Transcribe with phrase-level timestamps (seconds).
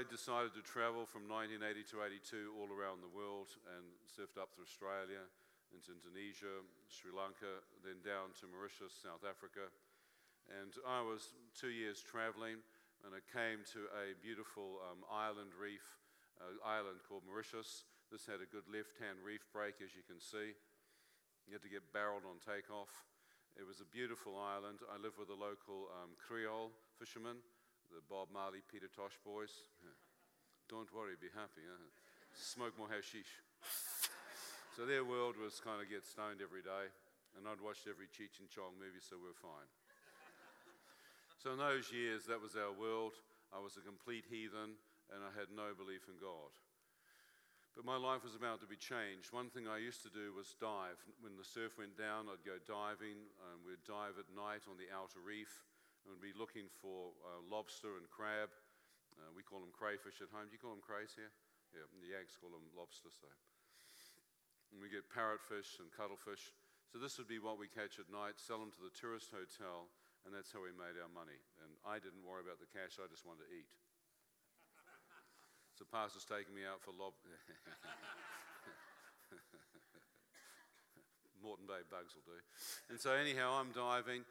[0.00, 1.60] I decided to travel from 1980
[1.92, 5.28] to 82 all around the world and surfed up through Australia,
[5.76, 9.68] into Indonesia, Sri Lanka, then down to Mauritius, South Africa.
[10.48, 12.64] And I was two years traveling,
[13.04, 15.84] and I came to a beautiful um, island reef,
[16.40, 17.84] uh, island called Mauritius.
[18.08, 20.56] This had a good left hand reef break, as you can see.
[21.44, 23.04] You had to get barreled on takeoff.
[23.52, 24.80] It was a beautiful island.
[24.88, 27.44] I lived with a local um, Creole fisherman
[27.90, 29.50] the Bob Marley, Peter Tosh boys.
[30.72, 31.66] Don't worry, be happy.
[31.66, 31.90] Huh?
[32.38, 33.42] Smoke more hashish.
[34.78, 36.86] so their world was kind of get stoned every day,
[37.34, 39.66] and I'd watched every Cheech and Chong movie, so we're fine.
[41.42, 43.18] so in those years, that was our world.
[43.50, 44.78] I was a complete heathen,
[45.10, 46.54] and I had no belief in God.
[47.74, 49.34] But my life was about to be changed.
[49.34, 51.02] One thing I used to do was dive.
[51.22, 53.30] When the surf went down, I'd go diving.
[53.50, 55.66] and we'd dive at night on the outer reef
[56.04, 58.50] and we'd be looking for uh, lobster and crab.
[59.18, 60.48] Uh, we call them crayfish at home.
[60.48, 61.32] Do you call them crays here?
[61.76, 63.28] Yeah, the Yanks call them lobster, so.
[64.72, 66.54] And we get parrotfish and cuttlefish.
[66.90, 69.90] So this would be what we catch at night, sell them to the tourist hotel,
[70.26, 71.38] and that's how we made our money.
[71.62, 73.70] And I didn't worry about the cash, I just wanted to eat.
[75.78, 77.14] so pastor's taking me out for lob...
[81.42, 82.36] Moreton Bay bugs will do.
[82.92, 84.28] And so anyhow, I'm diving.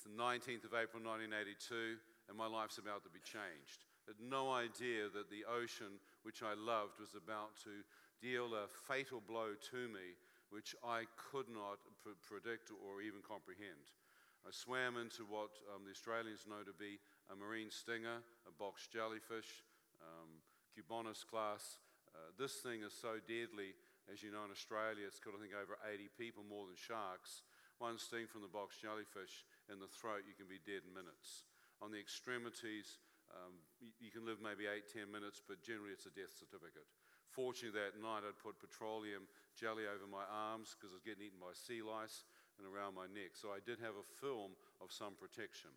[0.00, 2.00] It's the 19th of April 1982,
[2.32, 3.84] and my life's about to be changed.
[4.08, 7.84] I had no idea that the ocean, which I loved, was about to
[8.24, 10.16] deal a fatal blow to me,
[10.48, 13.92] which I could not pr- predict or even comprehend.
[14.40, 16.96] I swam into what um, the Australians know to be
[17.28, 19.68] a marine stinger, a box jellyfish,
[20.00, 20.40] um,
[20.72, 21.76] Cubozoa class.
[22.16, 23.76] Uh, this thing is so deadly,
[24.08, 27.44] as you know, in Australia, it's killed, I think, over 80 people more than sharks.
[27.76, 31.46] One sting from the box jellyfish in the throat, you can be dead in minutes.
[31.80, 33.54] On the extremities, um,
[34.02, 36.86] you, can live maybe eight, ten minutes, but generally it's a death certificate.
[37.30, 41.38] Fortunately, that night I'd put petroleum jelly over my arms because I was getting eaten
[41.38, 42.26] by sea lice
[42.58, 43.38] and around my neck.
[43.38, 45.70] So I did have a film of some protection.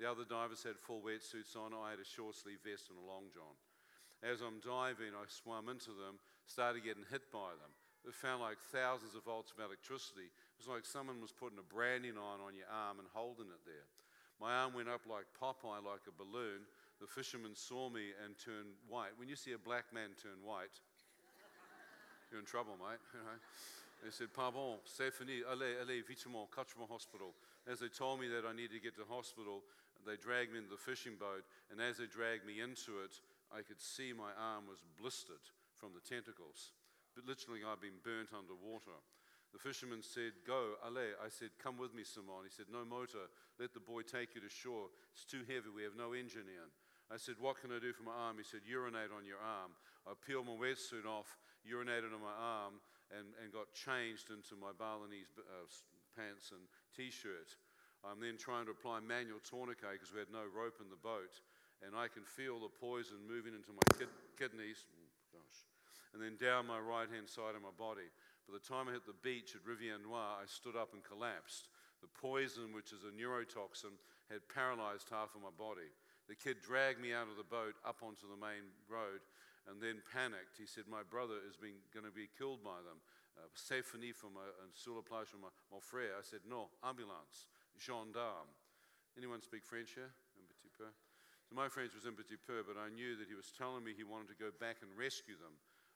[0.00, 1.76] The other divers had full wetsuits on.
[1.76, 3.54] I had a short sleeve vest and a long john.
[4.24, 6.16] As I'm diving, I swam into them,
[6.48, 7.70] started getting hit by them.
[8.08, 12.16] It found like thousands of volts of electricity was like someone was putting a branding
[12.18, 13.88] iron on your arm and holding it there.
[14.40, 16.66] My arm went up like Popeye, like a balloon.
[17.00, 19.14] The fisherman saw me and turned white.
[19.16, 20.74] When you see a black man turn white,
[22.30, 23.02] you're in trouble, mate.
[23.14, 23.38] You know?
[24.02, 27.32] They said, Pardon, fini, allez, allez, vitement, Cottermore Hospital.
[27.64, 29.64] As they told me that I needed to get to hospital,
[30.04, 33.16] they dragged me into the fishing boat, and as they dragged me into it,
[33.48, 35.40] I could see my arm was blistered
[35.72, 36.76] from the tentacles.
[37.16, 39.00] But literally, I'd been burnt underwater.
[39.54, 41.14] The fisherman said, Go, allez.
[41.22, 42.42] I said, Come with me, Simon.
[42.42, 43.30] He said, No motor.
[43.62, 44.90] Let the boy take you to shore.
[45.14, 45.70] It's too heavy.
[45.70, 46.68] We have no engine in.
[47.06, 48.42] I said, What can I do for my arm?
[48.42, 49.78] He said, Urinate on your arm.
[50.10, 52.82] I peeled my wetsuit off, urinated on my arm,
[53.14, 55.70] and, and got changed into my Balinese uh,
[56.18, 57.54] pants and t shirt.
[58.02, 61.40] I'm then trying to apply manual tourniquet because we had no rope in the boat.
[61.80, 64.88] And I can feel the poison moving into my kid- kidneys,
[65.30, 65.58] gosh,
[66.12, 68.08] and then down my right hand side of my body.
[68.44, 71.72] By the time I hit the beach at Rivière Noire, I stood up and collapsed.
[72.04, 73.96] The poison, which is a neurotoxin,
[74.28, 75.88] had paralyzed half of my body.
[76.28, 79.24] The kid dragged me out of the boat up onto the main road
[79.68, 80.60] and then panicked.
[80.60, 83.00] He said, My brother is going to be killed by them.
[83.34, 84.46] Uh, for my,
[84.78, 86.14] sur la plage for my, mon frère.
[86.14, 88.48] I said, No, ambulance, gendarme.
[89.16, 90.12] Anyone speak French here?
[90.36, 90.88] Petit peu.
[91.48, 93.92] So my French was un petit peu, but I knew that he was telling me
[93.92, 95.52] he wanted to go back and rescue them.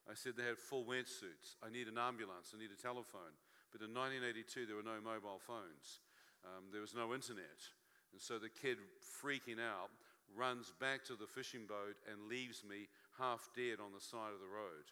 [0.09, 1.61] I said they had full wetsuits.
[1.61, 2.57] I need an ambulance.
[2.57, 3.37] I need a telephone.
[3.69, 6.01] But in 1982, there were no mobile phones.
[6.49, 7.61] Um, there was no internet.
[8.17, 9.93] And so the kid, freaking out,
[10.33, 12.89] runs back to the fishing boat and leaves me
[13.21, 14.89] half dead on the side of the road.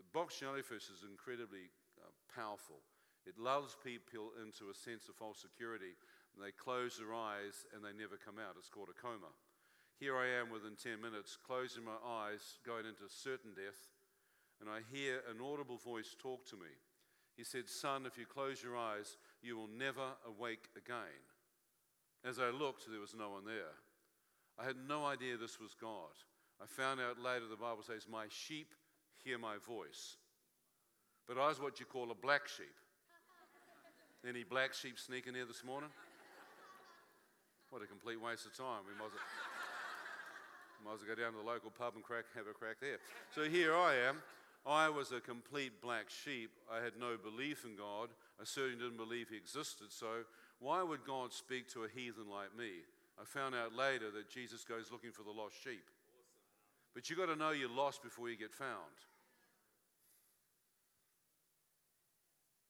[0.00, 1.68] The box jellyfish is incredibly
[2.00, 2.80] uh, powerful.
[3.28, 5.92] It lulls people into a sense of false security.
[6.40, 8.56] They close their eyes and they never come out.
[8.56, 9.28] It's called a coma.
[10.00, 13.92] Here I am within 10 minutes, closing my eyes, going into certain death
[14.62, 16.70] and I hear an audible voice talk to me.
[17.36, 21.18] He said, Son, if you close your eyes, you will never awake again.
[22.24, 23.74] As I looked, there was no one there.
[24.56, 26.14] I had no idea this was God.
[26.62, 28.68] I found out later the Bible says, My sheep
[29.24, 30.16] hear my voice.
[31.26, 32.76] But I was what you call a black sheep.
[34.28, 35.90] Any black sheep sneaking here this morning?
[37.70, 38.86] What a complete waste of time.
[38.86, 42.26] We might as, well, might as well go down to the local pub and crack,
[42.36, 42.98] have a crack there.
[43.34, 44.22] So here I am.
[44.64, 46.50] I was a complete black sheep.
[46.70, 48.10] I had no belief in God.
[48.40, 49.90] I certainly didn't believe He existed.
[49.90, 50.24] So,
[50.60, 52.70] why would God speak to a heathen like me?
[53.20, 55.84] I found out later that Jesus goes looking for the lost sheep.
[56.94, 58.94] But you've got to know you're lost before you get found.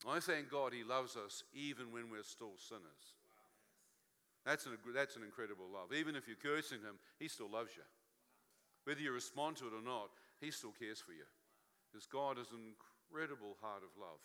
[0.09, 3.15] I thank God He loves us even when we're still sinners.
[4.45, 5.93] That's an, that's an incredible love.
[5.93, 7.85] Even if you're cursing Him, He still loves you.
[8.85, 10.11] Whether you respond to it or not,
[10.41, 11.25] He still cares for you.
[11.93, 14.25] Because God has an incredible heart of love.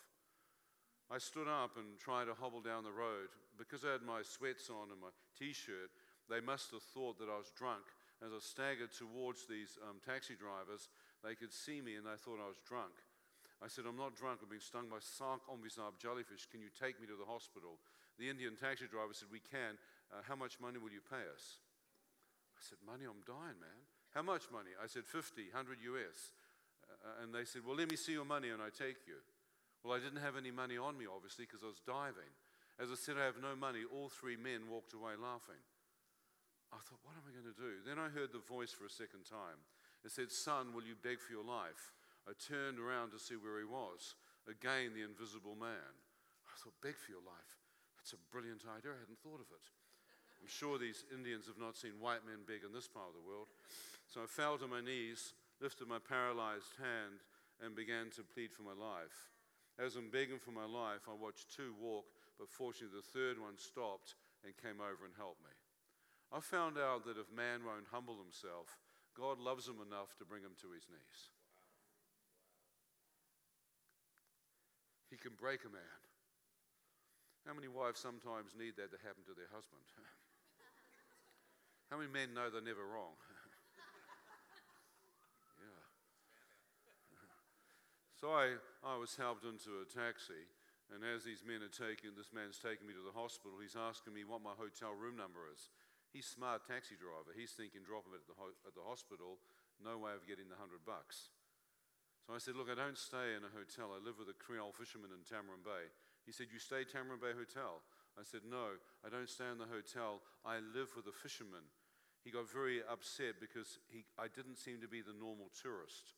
[1.12, 3.28] I stood up and tried to hobble down the road.
[3.60, 5.92] Because I had my sweats on and my t shirt,
[6.32, 7.84] they must have thought that I was drunk.
[8.24, 10.88] As I staggered towards these um, taxi drivers,
[11.20, 12.96] they could see me and they thought I was drunk.
[13.58, 14.40] I said, I'm not drunk.
[14.40, 16.46] I've been stung by Sark Omvisab jellyfish.
[16.46, 17.82] Can you take me to the hospital?
[18.16, 19.76] The Indian taxi driver said, We can.
[20.08, 21.60] Uh, how much money will you pay us?
[22.54, 23.04] I said, Money?
[23.04, 23.80] I'm dying, man.
[24.14, 24.72] How much money?
[24.78, 26.37] I said, 50, 100 US.
[27.22, 29.20] And they said, Well, let me see your money and I take you.
[29.84, 32.32] Well, I didn't have any money on me, obviously, because I was diving.
[32.78, 33.82] As I said, I have no money.
[33.86, 35.58] All three men walked away laughing.
[36.70, 37.82] I thought, What am I going to do?
[37.86, 39.58] Then I heard the voice for a second time.
[40.04, 41.96] It said, Son, will you beg for your life?
[42.28, 44.14] I turned around to see where he was.
[44.44, 45.92] Again, the invisible man.
[46.44, 47.52] I thought, beg for your life.
[47.96, 48.92] That's a brilliant idea.
[48.92, 49.64] I hadn't thought of it.
[50.40, 53.26] I'm sure these Indians have not seen white men beg in this part of the
[53.26, 53.50] world.
[54.06, 57.22] So I fell to my knees, lifted my paralyzed hand,
[57.58, 59.34] and began to plead for my life.
[59.78, 62.06] As I'm begging for my life, I watched two walk,
[62.38, 64.14] but fortunately the third one stopped
[64.46, 65.54] and came over and helped me.
[66.30, 68.78] I found out that if man won't humble himself,
[69.18, 71.20] God loves him enough to bring him to his knees.
[75.10, 76.00] He can break a man.
[77.48, 79.80] How many wives sometimes need that to happen to their husband?
[81.90, 83.16] How many men know they're never wrong?
[85.64, 85.80] yeah.
[88.18, 90.42] So I, I was helped into a taxi,
[90.90, 94.12] and as these men are taking, this man's taking me to the hospital, he's asking
[94.12, 95.70] me what my hotel room number is.
[96.10, 97.36] He's smart taxi driver.
[97.36, 99.38] He's thinking drop him at the, ho- at the hospital,
[99.78, 101.30] no way of getting the hundred bucks.
[102.24, 103.92] So I said, Look, I don't stay in a hotel.
[103.92, 105.92] I live with a Creole fisherman in Tamarin Bay.
[106.24, 107.84] He said, You stay Tamarin Bay Hotel?
[108.16, 110.24] I said, No, I don't stay in the hotel.
[110.44, 111.64] I live with a fisherman.
[112.24, 116.17] He got very upset because he, I didn't seem to be the normal tourist.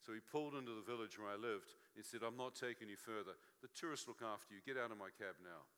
[0.00, 1.76] So he pulled into the village where I lived.
[1.96, 3.36] and said, I'm not taking you further.
[3.60, 4.64] The tourists look after you.
[4.64, 5.68] Get out of my cab now.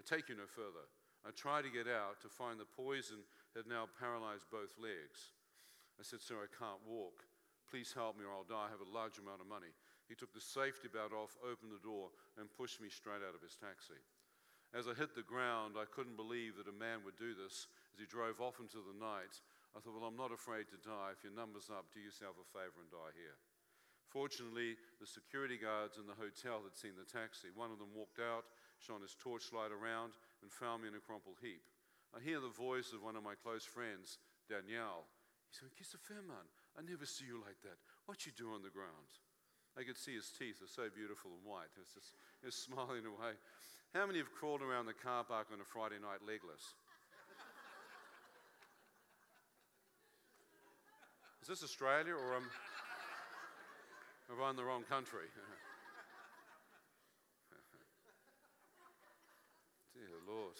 [0.00, 0.88] I take you no further.
[1.20, 3.20] I tried to get out to find the poison
[3.52, 5.36] had now paralyzed both legs.
[6.00, 7.28] I said, Sir, I can't walk.
[7.68, 8.72] Please help me or I'll die.
[8.72, 9.68] I have a large amount of money.
[10.08, 12.08] He took the safety belt off, opened the door,
[12.40, 14.00] and pushed me straight out of his taxi.
[14.72, 17.68] As I hit the ground, I couldn't believe that a man would do this.
[17.92, 19.38] As he drove off into the night,
[19.76, 21.14] I thought, well, I'm not afraid to die.
[21.14, 23.38] If your number's up, do yourself a favor and die here.
[24.10, 27.54] Fortunately, the security guards in the hotel had seen the taxi.
[27.54, 28.42] One of them walked out,
[28.82, 31.62] shone his torchlight around, and found me in a crumpled heap.
[32.10, 34.18] I hear the voice of one of my close friends,
[34.50, 35.06] Danielle.
[35.46, 36.42] He said, Kiss the fair man.
[36.74, 37.78] I never see you like that.
[38.10, 39.14] What you do on the ground?
[39.78, 41.70] I could see his teeth are so beautiful and white.
[41.78, 43.38] He was just he was smiling away.
[43.94, 46.74] How many have crawled around the car park on a Friday night legless?
[51.42, 52.50] Is this Australia or am, am
[54.30, 55.26] I in the wrong country?
[59.94, 60.56] Dear Lord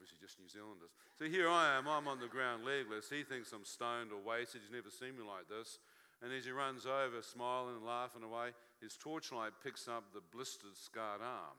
[0.00, 0.96] obviously just New Zealanders.
[1.20, 3.12] So here I am, I'm on the ground legless.
[3.12, 4.64] He thinks I'm stoned or wasted.
[4.64, 5.76] He's never seen me like this.
[6.24, 10.72] And as he runs over, smiling and laughing away, his torchlight picks up the blistered,
[10.72, 11.56] scarred arm.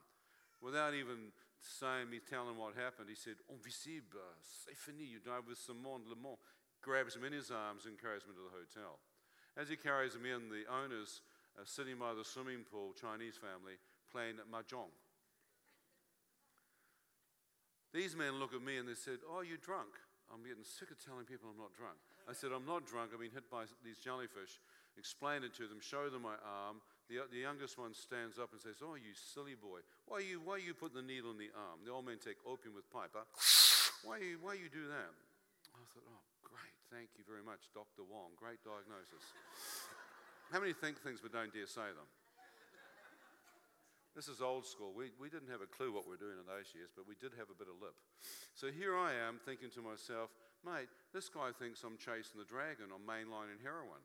[0.57, 1.29] Without even
[1.61, 6.17] saying me, telling what happened, he said, Invisible, c'est fini, you died with Simon Le
[6.17, 6.41] Mans.
[6.81, 8.97] Grabs him in his arms and carries him to the hotel.
[9.57, 11.21] As he carries him in, the owners
[11.59, 13.75] are sitting by the swimming pool, Chinese family,
[14.11, 14.91] playing at Mahjong.
[17.93, 19.91] These men look at me and they said, Oh, you drunk?
[20.31, 21.99] I'm getting sick of telling people I'm not drunk.
[22.23, 23.11] I said, I'm not drunk.
[23.11, 24.63] I've been hit by these jellyfish.
[24.95, 26.79] Explain it to them, show them my arm.
[27.11, 29.83] The, the youngest one stands up and says, Oh, you silly boy.
[30.07, 31.83] Why you, why you put the needle in the arm?
[31.83, 33.11] The old men take opium with pipe.
[33.11, 33.27] Huh?
[34.07, 35.11] Why, you, why you do that?
[35.75, 36.80] I thought, Oh, great.
[36.91, 38.03] Thank you very much, Dr.
[38.03, 38.35] Wong.
[38.35, 39.23] Great diagnosis.
[40.51, 42.03] How many think things but don't dare say them?
[44.11, 44.91] This is old school.
[44.91, 47.15] We, we didn't have a clue what we are doing in those years, but we
[47.15, 47.95] did have a bit of lip.
[48.59, 50.35] So here I am thinking to myself,
[50.67, 54.03] mate, this guy thinks I'm chasing the dragon on mainline and heroin.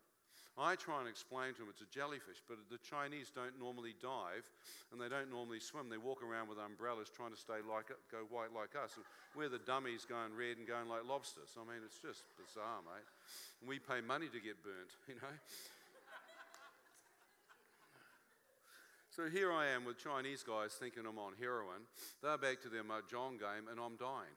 [0.56, 4.48] I try and explain to them it's a jellyfish, but the Chinese don't normally dive
[4.88, 5.92] and they don't normally swim.
[5.92, 8.96] They walk around with umbrellas trying to stay like go white like us.
[9.36, 11.52] We're the dummies going red and going like lobsters.
[11.60, 13.04] I mean, it's just bizarre, mate.
[13.60, 15.36] And we pay money to get burnt, you know.
[19.12, 21.84] So here I am with Chinese guys thinking I'm on heroin.
[22.24, 24.36] They're back to their mahjong game and I'm dying.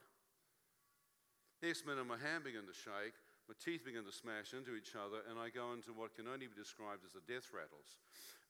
[1.64, 3.16] Next minute, my hand began to shake.
[3.50, 6.46] My teeth begin to smash into each other, and I go into what can only
[6.46, 7.98] be described as the death rattles.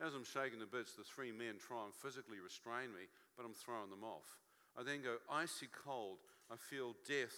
[0.04, 3.08] As I'm shaking to bits, the three men try and physically restrain me,
[3.40, 4.28] but I'm throwing them off.
[4.76, 6.20] I then go icy cold.
[6.52, 7.32] I feel death,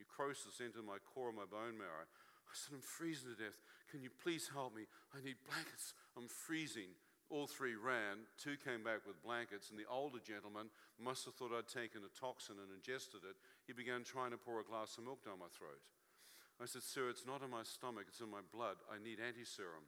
[0.00, 2.08] necrosis into my core and my bone marrow.
[2.48, 3.60] I said, I'm freezing to death.
[3.92, 4.88] Can you please help me?
[5.12, 5.92] I need blankets.
[6.16, 6.96] I'm freezing.
[7.28, 8.24] All three ran.
[8.40, 12.12] Two came back with blankets, and the older gentleman must have thought I'd taken a
[12.16, 13.36] toxin and ingested it.
[13.68, 15.80] He began trying to pour a glass of milk down my throat.
[16.62, 18.78] I said, Sir, it's not in my stomach, it's in my blood.
[18.86, 19.82] I need anti serum.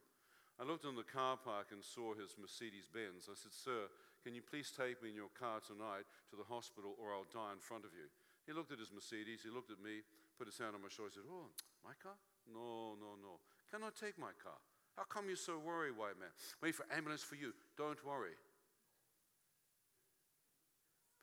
[0.59, 3.31] I looked in the car park and saw his Mercedes Benz.
[3.31, 3.87] I said, Sir,
[4.27, 7.55] can you please take me in your car tonight to the hospital or I'll die
[7.55, 8.11] in front of you?
[8.47, 10.03] He looked at his Mercedes, he looked at me,
[10.35, 11.55] put his hand on my shoulder, he said, Oh,
[11.87, 12.19] my car?
[12.51, 13.39] No, no, no.
[13.71, 14.59] Can I take my car.
[14.99, 16.31] How come you're so worried, white man?
[16.63, 17.55] Wait for ambulance for you.
[17.79, 18.35] Don't worry.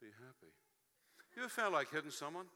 [0.00, 0.52] Be happy.
[1.36, 2.48] You ever felt like hitting someone?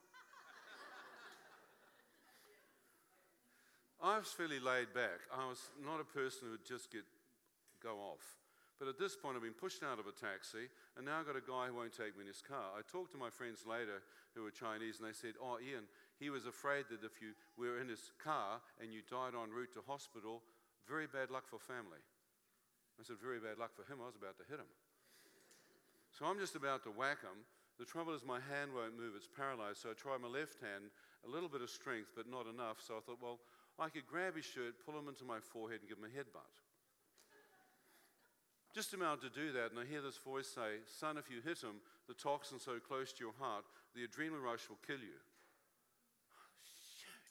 [4.06, 5.26] I was fairly laid back.
[5.34, 7.02] I was not a person who would just get
[7.82, 8.22] go off.
[8.78, 11.34] But at this point, I've been pushed out of a taxi, and now I've got
[11.34, 12.70] a guy who won't take me in his car.
[12.78, 15.90] I talked to my friends later who were Chinese, and they said, Oh, Ian,
[16.22, 19.74] he was afraid that if you were in his car and you died en route
[19.74, 20.38] to hospital,
[20.86, 21.98] very bad luck for family.
[22.94, 23.98] I said, Very bad luck for him.
[23.98, 24.70] I was about to hit him.
[26.14, 27.42] So I'm just about to whack him.
[27.82, 29.82] The trouble is, my hand won't move, it's paralyzed.
[29.82, 30.94] So I try my left hand,
[31.26, 32.78] a little bit of strength, but not enough.
[32.78, 33.42] So I thought, Well,
[33.78, 36.48] I could grab his shirt, pull him into my forehead, and give him a headbutt.
[38.76, 41.60] Just about to do that, and I hear this voice say, Son, if you hit
[41.60, 43.64] him, the toxin's so close to your heart,
[43.94, 45.16] the adrenal rush will kill you.
[46.36, 47.28] Oh shoot,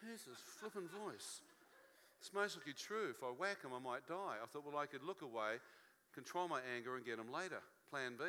[0.00, 1.44] who's this flippant voice?
[2.20, 3.12] It's mostly true.
[3.12, 4.40] If I whack him, I might die.
[4.42, 5.62] I thought, well, I could look away,
[6.14, 7.60] control my anger, and get him later.
[7.90, 8.24] Plan B.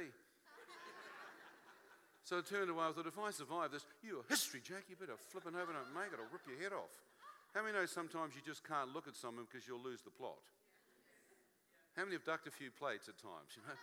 [2.24, 2.86] so I turned away.
[2.86, 4.86] I thought, if I survive this, you are history, Jack.
[4.90, 6.20] You better flip it over and make it.
[6.22, 6.92] I'll rip your head off.
[7.54, 10.38] How many know sometimes you just can't look at someone because you'll lose the plot?
[11.98, 13.58] How many have ducked a few plates at times?
[13.58, 13.74] You know?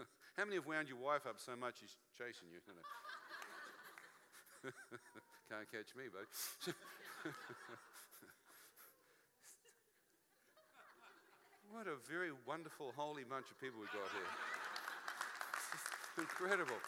[0.36, 2.60] How many have wound your wife up so much she's chasing you?
[5.52, 6.24] Can't catch me, but.
[11.70, 14.24] what a very wonderful, holy bunch of people we've got here.
[16.24, 16.80] incredible.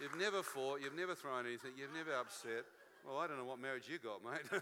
[0.00, 2.64] You've never fought, you've never thrown anything, you've never upset.
[3.08, 4.44] Well, I don't know what marriage you got, mate.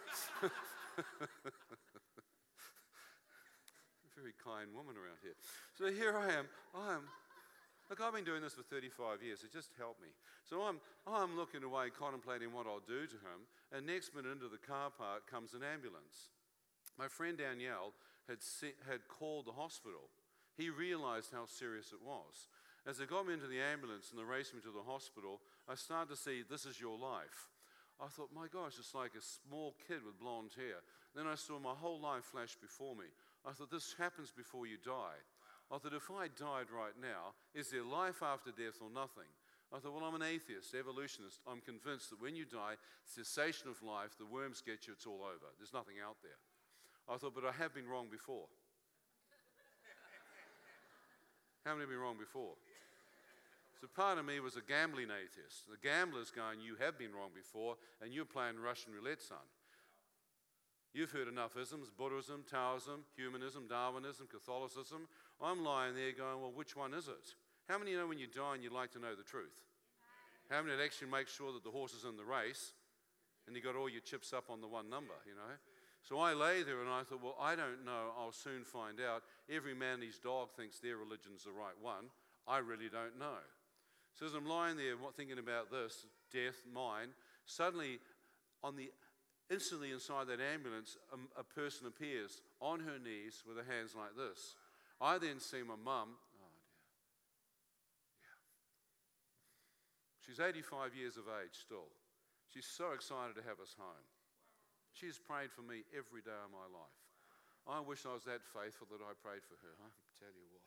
[4.15, 5.35] Very kind woman around here.
[5.75, 6.47] So here I am.
[6.71, 7.11] I am.
[7.91, 9.43] Look, I've been doing this for 35 years.
[9.43, 10.15] It just helped me.
[10.47, 10.79] So I'm,
[11.11, 13.51] I'm looking away, contemplating what I'll do to him.
[13.75, 16.31] And next minute into the car park comes an ambulance.
[16.95, 17.99] My friend Danielle
[18.31, 18.39] had,
[18.89, 20.07] had called the hospital.
[20.57, 22.47] He realized how serious it was.
[22.87, 25.75] As they got me into the ambulance and they raced me to the hospital, I
[25.75, 27.51] started to see this is your life.
[28.03, 30.85] I thought, my gosh, it's like a small kid with blonde hair.
[31.15, 33.09] Then I saw my whole life flash before me.
[33.47, 35.17] I thought, this happens before you die.
[35.73, 39.33] I thought, if I died right now, is there life after death or nothing?
[39.75, 41.41] I thought, well, I'm an atheist, evolutionist.
[41.49, 45.27] I'm convinced that when you die, cessation of life, the worms get you, it's all
[45.27, 45.51] over.
[45.59, 46.39] There's nothing out there.
[47.09, 48.47] I thought, but I have been wrong before.
[51.65, 52.55] How many have been wrong before?
[53.81, 55.69] So part of me was a gambling atheist.
[55.69, 59.45] The gambler's going, You have been wrong before, and you're playing Russian roulette, son.
[60.95, 65.09] You've heard enough isms Buddhism, Taoism, humanism, Darwinism, Catholicism.
[65.43, 67.37] I'm lying there going, Well, which one is it?
[67.69, 69.61] How many know when you die and you'd like to know the truth?
[70.49, 72.73] How many actually make sure that the horse is in the race
[73.47, 75.55] and you got all your chips up on the one number, you know?
[76.03, 78.15] So I lay there and I thought, well, I don't know.
[78.17, 79.25] I'll soon find out.
[79.51, 82.15] Every man and his dog thinks their religion's the right one.
[82.47, 83.43] I really don't know.
[84.17, 87.13] So as I'm lying there thinking about this, death, mine,
[87.45, 88.01] suddenly
[88.65, 88.89] on the
[89.53, 94.17] instantly inside that ambulance, a, a person appears on her knees with her hands like
[94.17, 94.57] this.
[95.05, 96.17] I then see my mum.
[96.41, 98.25] Oh dear.
[98.25, 98.41] Yeah.
[100.25, 101.93] She's 85 years of age still.
[102.49, 104.09] She's so excited to have us home.
[104.97, 107.05] She's prayed for me every day of my life.
[107.69, 109.75] I wish I was that faithful that I prayed for her.
[109.77, 110.65] I tell you what.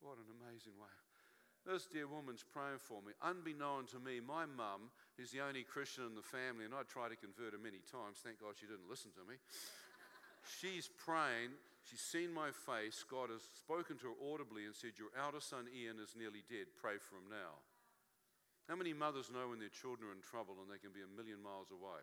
[0.00, 0.96] What an amazing way.
[1.68, 3.12] This dear woman's praying for me.
[3.20, 7.12] Unbeknown to me, my mum, who's the only Christian in the family, and I tried
[7.12, 9.36] to convert her many times, thank God she didn't listen to me.
[10.40, 11.52] She's praying,
[11.84, 13.04] she's seen my face.
[13.04, 16.72] God has spoken to her audibly and said, Your elder son Ian is nearly dead.
[16.80, 17.60] Pray for him now.
[18.64, 21.10] How many mothers know when their children are in trouble and they can be a
[21.12, 22.00] million miles away?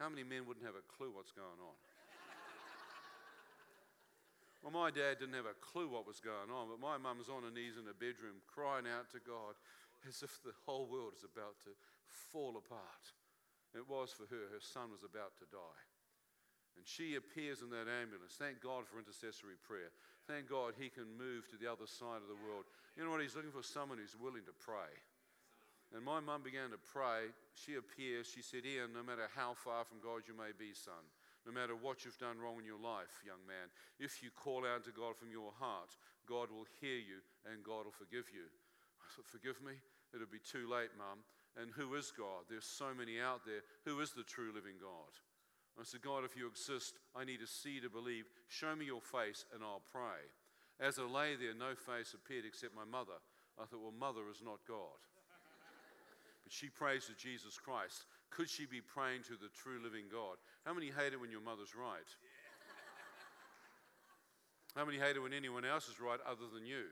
[0.00, 1.76] How many men wouldn't have a clue what's going on?
[4.66, 7.46] Well, my dad didn't have a clue what was going on, but my mum's on
[7.46, 9.54] her knees in her bedroom crying out to God
[10.02, 11.78] as if the whole world is about to
[12.10, 13.14] fall apart.
[13.78, 14.50] It was for her.
[14.50, 15.82] Her son was about to die.
[16.74, 18.34] And she appears in that ambulance.
[18.34, 19.94] Thank God for intercessory prayer.
[20.26, 22.66] Thank God he can move to the other side of the world.
[22.98, 23.22] You know what?
[23.22, 24.90] He's looking for someone who's willing to pray.
[25.94, 27.30] And my mum began to pray.
[27.54, 28.26] She appears.
[28.26, 31.06] She said, Ian, no matter how far from God you may be, son,
[31.46, 33.70] no matter what you've done wrong in your life, young man,
[34.02, 35.94] if you call out to God from your heart,
[36.26, 38.50] God will hear you and God will forgive you.
[38.98, 39.78] I thought, Forgive me?
[40.10, 41.22] It'll be too late, mum.
[41.54, 42.50] And who is God?
[42.50, 43.62] There's so many out there.
[43.86, 45.14] Who is the true living God?
[45.78, 48.26] I said, God, if you exist, I need to see to believe.
[48.48, 50.26] Show me your face and I'll pray.
[50.80, 53.16] As I lay there, no face appeared except my mother.
[53.56, 55.00] I thought, well, mother is not God.
[56.44, 58.04] But she prays to Jesus Christ.
[58.30, 60.36] Could she be praying to the true living God?
[60.64, 62.10] How many hate it when your mother's right?
[64.74, 66.84] How many hate it when anyone else is right other than you?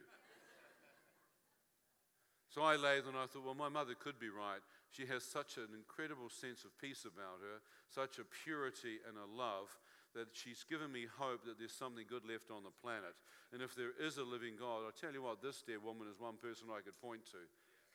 [2.49, 4.63] So I lay there and I thought, well, my mother could be right.
[4.95, 7.59] She has such an incredible sense of peace about her,
[7.91, 9.75] such a purity and a love
[10.15, 13.19] that she's given me hope that there's something good left on the planet.
[13.51, 16.23] And if there is a living God, I'll tell you what, this dear woman is
[16.23, 17.43] one person I could point to.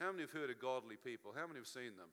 [0.04, 1.32] How many have heard of godly people?
[1.32, 2.12] How many have seen them?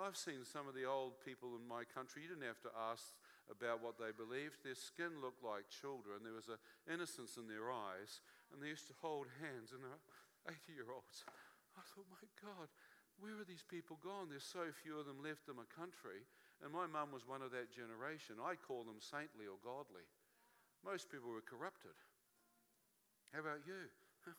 [0.00, 2.24] I've seen some of the old people in my country.
[2.24, 3.12] You didn't have to ask
[3.52, 4.64] about what they believed.
[4.64, 6.24] Their skin looked like children.
[6.24, 10.56] There was an innocence in their eyes, and they used to hold hands, and they're
[10.56, 11.20] 80 year olds.
[11.76, 12.72] I thought, my God,
[13.20, 14.32] where are these people gone?
[14.32, 16.24] There's so few of them left in my country.
[16.64, 18.40] And my mum was one of that generation.
[18.40, 20.04] I call them saintly or godly.
[20.80, 21.96] Most people were corrupted.
[23.32, 23.88] How about you?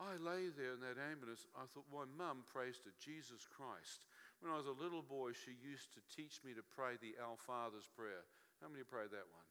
[0.00, 1.48] I lay there in that ambulance.
[1.56, 4.04] I thought, my mum prays to Jesus Christ.
[4.40, 7.40] When I was a little boy, she used to teach me to pray the Our
[7.40, 8.24] Father's prayer.
[8.60, 9.48] How many prayed that one?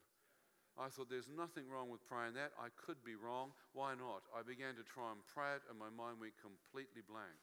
[0.76, 2.52] I thought there's nothing wrong with praying that.
[2.60, 3.56] I could be wrong.
[3.72, 4.28] Why not?
[4.36, 7.40] I began to try and pray it, and my mind went completely blank.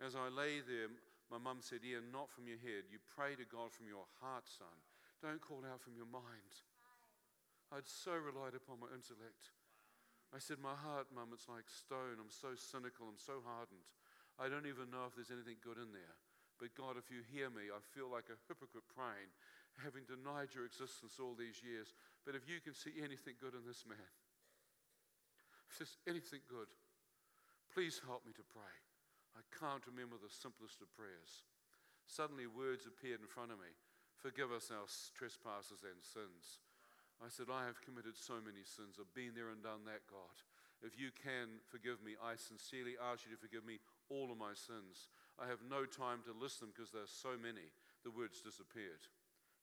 [0.00, 0.88] As I lay there,
[1.28, 2.88] my mum said, Ian, not from your head.
[2.88, 4.72] You pray to God from your heart, son.
[5.20, 6.64] Don't call out from your mind.
[7.70, 9.52] I'd so relied upon my intellect.
[10.32, 12.18] I said, My heart, mum, it's like stone.
[12.18, 13.06] I'm so cynical.
[13.06, 13.84] I'm so hardened.
[14.40, 16.16] I don't even know if there's anything good in there.
[16.60, 19.32] But God, if you hear me, I feel like a hypocrite praying,
[19.80, 21.96] having denied your existence all these years.
[22.28, 24.12] But if you can see anything good in this man,
[25.72, 26.68] if there's anything good,
[27.72, 28.76] please help me to pray.
[29.32, 31.48] I can't remember the simplest of prayers.
[32.04, 33.72] Suddenly, words appeared in front of me
[34.20, 34.84] Forgive us our
[35.16, 36.60] trespasses and sins.
[37.24, 39.00] I said, I have committed so many sins.
[39.00, 40.36] I've been there and done that, God.
[40.80, 44.56] If you can forgive me, I sincerely ask you to forgive me all of my
[44.56, 45.12] sins.
[45.36, 47.68] I have no time to list them because there are so many.
[48.04, 49.04] The words disappeared.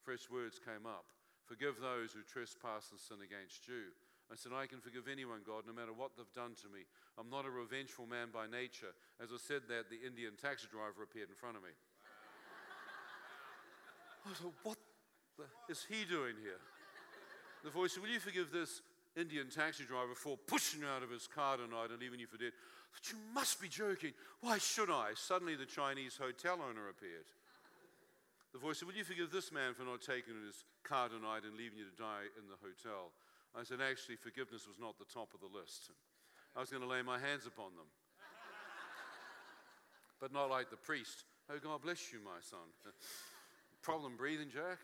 [0.06, 1.10] Fresh words came up.
[1.49, 3.97] Forgive those who trespass and sin against you.
[4.30, 6.84] I said, I can forgive anyone, God, no matter what they've done to me.
[7.15, 8.91] I'm not a revengeful man by nature.
[9.23, 11.71] As I said that, the Indian taxi driver appeared in front of me.
[14.27, 14.77] I thought, what
[15.71, 16.60] is he doing here?
[17.63, 18.82] The voice said, Will you forgive this
[19.17, 22.38] Indian taxi driver for pushing you out of his car tonight and leaving you for
[22.38, 22.53] dead?
[22.93, 24.13] But you must be joking.
[24.41, 25.12] Why should I?
[25.15, 27.25] Suddenly, the Chinese hotel owner appeared.
[28.53, 31.58] The voice said, Will you forgive this man for not taking his car tonight and
[31.58, 33.12] leaving you to die in the hotel?
[33.58, 35.89] I said, actually, forgiveness was not the top of the list.
[36.56, 37.89] I was going to lay my hands upon them.
[40.21, 41.25] but not like the priest.
[41.49, 42.65] Oh, God bless you, my son.
[43.82, 44.77] Problem breathing, Jack?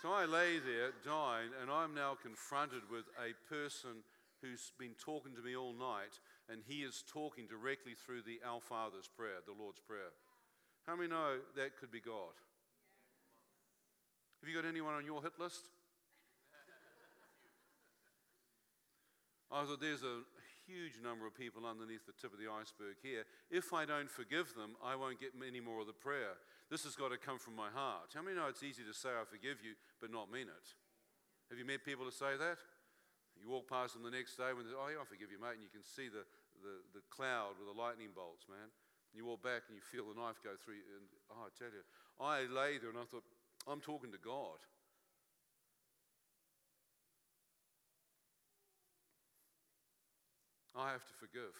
[0.00, 4.00] So I lay there dying, and I'm now confronted with a person
[4.40, 6.16] who's been talking to me all night,
[6.48, 10.08] and he is talking directly through the Our Father's prayer, the Lord's Prayer.
[10.88, 12.32] How many know that could be God?
[14.40, 15.68] Have you got anyone on your hit list?
[19.52, 20.24] I thought there's a
[20.64, 23.24] huge number of people underneath the tip of the iceberg here.
[23.50, 26.40] If I don't forgive them, I won't get any more of the prayer.
[26.70, 28.14] This has got to come from my heart.
[28.14, 30.68] How many know it's easy to say, I forgive you, but not mean it?
[31.50, 32.62] Have you met people to say that?
[33.34, 35.42] You walk past them the next day when they say, Oh, yeah, I forgive you,
[35.42, 36.22] mate, and you can see the,
[36.62, 38.70] the, the cloud with the lightning bolts, man.
[38.70, 40.78] And you walk back and you feel the knife go through.
[40.94, 41.82] And oh, I tell you,
[42.22, 43.26] I lay there and I thought,
[43.66, 44.62] I'm talking to God.
[50.78, 51.58] I have to forgive.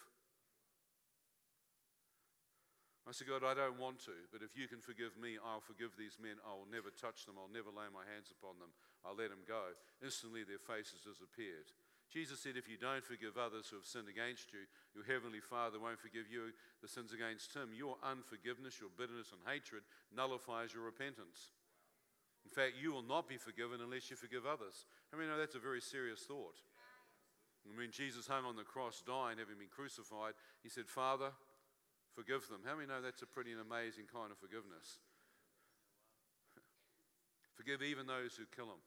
[3.08, 5.96] I said, God, I don't want to, but if you can forgive me, I'll forgive
[5.96, 6.36] these men.
[6.44, 7.40] I will never touch them.
[7.40, 8.70] I'll never lay my hands upon them.
[9.02, 9.72] I'll let them go.
[10.04, 11.72] Instantly, their faces disappeared.
[12.12, 15.80] Jesus said, If you don't forgive others who have sinned against you, your heavenly Father
[15.80, 17.70] won't forgive you the sins against him.
[17.72, 21.54] Your unforgiveness, your bitterness, and hatred nullifies your repentance.
[22.44, 24.84] In fact, you will not be forgiven unless you forgive others.
[25.14, 26.58] I mean, that's a very serious thought.
[27.68, 31.30] And when Jesus hung on the cross, dying, having been crucified, he said, Father,
[32.14, 32.62] forgive them.
[32.66, 35.00] How many know that's a pretty amazing kind of forgiveness?
[37.56, 38.82] Forgive even those who kill them.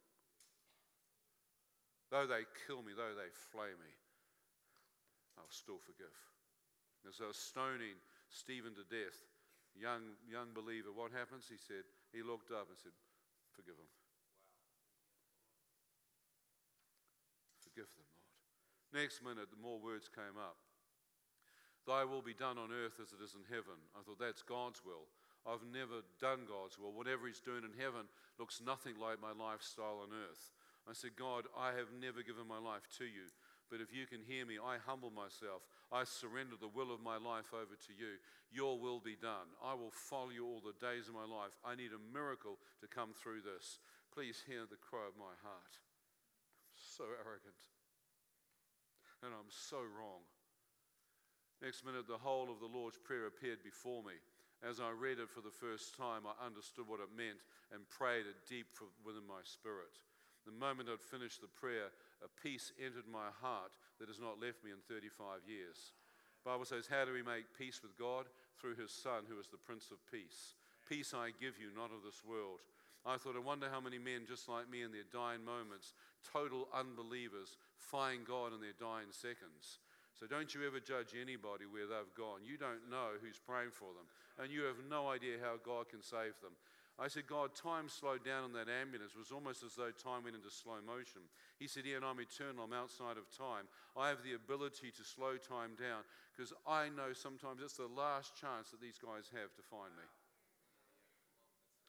[2.14, 3.92] Though they kill me, though they flay me,
[5.38, 6.14] I'll still forgive.
[7.10, 7.98] As I was stoning
[8.30, 9.18] Stephen to death,
[9.74, 11.50] young, young believer, what happens?
[11.50, 12.94] He said, he looked up and said,
[13.54, 13.90] Forgive them.
[17.62, 18.30] Forgive them, Lord.
[18.94, 20.58] Next minute, the more words came up.
[21.86, 23.76] Thy will be done on earth as it is in heaven.
[23.92, 25.12] I thought, that's God's will.
[25.44, 26.96] I've never done God's will.
[26.96, 28.08] Whatever He's doing in heaven
[28.40, 30.56] looks nothing like my lifestyle on earth.
[30.88, 33.32] I said, God, I have never given my life to you.
[33.72, 35.64] But if you can hear me, I humble myself.
[35.92, 38.20] I surrender the will of my life over to you.
[38.52, 39.52] Your will be done.
[39.64, 41.56] I will follow you all the days of my life.
[41.64, 43.80] I need a miracle to come through this.
[44.14, 45.74] Please hear the cry of my heart.
[45.74, 47.64] I'm So arrogant.
[49.24, 50.28] And I'm so wrong.
[51.64, 54.20] Next minute, the whole of the Lord's Prayer appeared before me.
[54.60, 57.40] As I read it for the first time, I understood what it meant
[57.72, 58.68] and prayed it deep
[59.08, 59.96] within my spirit.
[60.44, 61.88] The moment I'd finished the prayer,
[62.20, 65.96] a peace entered my heart that has not left me in 35 years.
[66.44, 68.28] Bible says, How do we make peace with God?
[68.60, 70.60] Through his Son, who is the Prince of Peace.
[70.84, 72.60] Peace I give you, not of this world.
[73.08, 75.96] I thought, I wonder how many men just like me in their dying moments,
[76.28, 79.80] total unbelievers, find God in their dying seconds.
[80.20, 82.46] So don't you ever judge anybody where they've gone.
[82.46, 84.06] You don't know who's praying for them,
[84.38, 86.54] and you have no idea how God can save them.
[87.02, 89.18] I said, God, time slowed down on that ambulance.
[89.18, 91.26] It was almost as though time went into slow motion.
[91.58, 92.70] He said, Ian, I'm eternal.
[92.70, 93.66] I'm outside of time.
[93.98, 98.38] I have the ability to slow time down because I know sometimes it's the last
[98.38, 100.06] chance that these guys have to find me.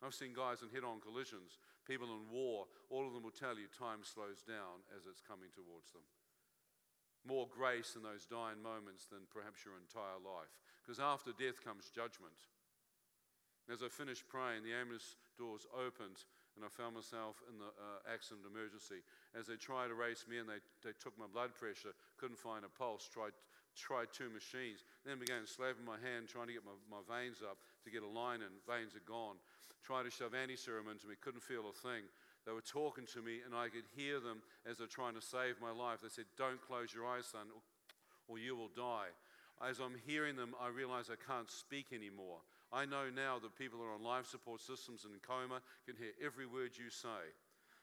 [0.01, 3.57] I've seen guys in head on collisions, people in war, all of them will tell
[3.57, 6.05] you time slows down as it's coming towards them.
[7.25, 10.53] More grace in those dying moments than perhaps your entire life.
[10.85, 12.37] Because after death comes judgment.
[13.73, 16.21] As I finished praying, the ambulance doors opened
[16.55, 19.03] and I found myself in the uh, accident emergency.
[19.35, 22.63] As they tried to race me in, they, they took my blood pressure, couldn't find
[22.63, 23.35] a pulse, tried,
[23.75, 27.59] tried two machines, then began slapping my hand, trying to get my, my veins up
[27.83, 28.55] to get a line in.
[28.71, 29.35] Veins are gone.
[29.83, 32.07] Tried to shove anti-serum into me, couldn't feel a thing.
[32.47, 35.61] They were talking to me, and I could hear them as they're trying to save
[35.61, 36.01] my life.
[36.03, 37.49] They said, Don't close your eyes, son,
[38.29, 39.13] or you will die.
[39.63, 42.39] As I'm hearing them, I realize I can't speak anymore.
[42.73, 45.97] I know now that people that are on life support systems and in coma can
[45.97, 47.33] hear every word you say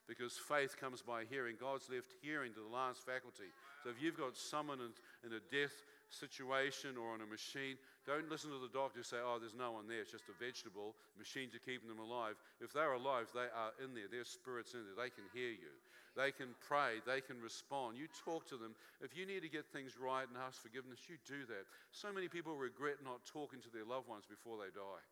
[0.07, 1.55] because faith comes by hearing.
[1.55, 3.55] God's left hearing to the last faculty.
[3.83, 5.71] So if you've got someone in a death
[6.09, 9.85] situation or on a machine, don't listen to the doctor say, oh, there's no one
[9.85, 10.97] there, it's just a vegetable.
[11.17, 12.35] Machines are keeping them alive.
[12.59, 15.73] If they're alive, they are in there, their spirit's in there, they can hear you.
[16.11, 16.99] They can pray.
[17.07, 17.95] They can respond.
[17.95, 18.75] You talk to them.
[18.99, 21.63] If you need to get things right and ask forgiveness, you do that.
[21.95, 25.03] So many people regret not talking to their loved ones before they die.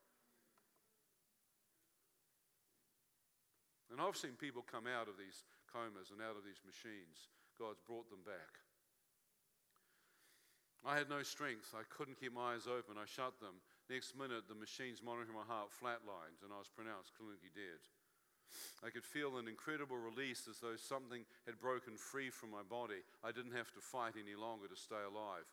[3.91, 7.31] And I've seen people come out of these comas and out of these machines.
[7.57, 8.59] God's brought them back.
[10.87, 11.75] I had no strength.
[11.75, 12.95] I couldn't keep my eyes open.
[12.95, 13.59] I shut them.
[13.89, 17.81] Next minute, the machines monitoring my heart flatlined, and I was pronounced clinically dead.
[18.81, 23.05] I could feel an incredible release as though something had broken free from my body.
[23.21, 25.45] I didn't have to fight any longer to stay alive.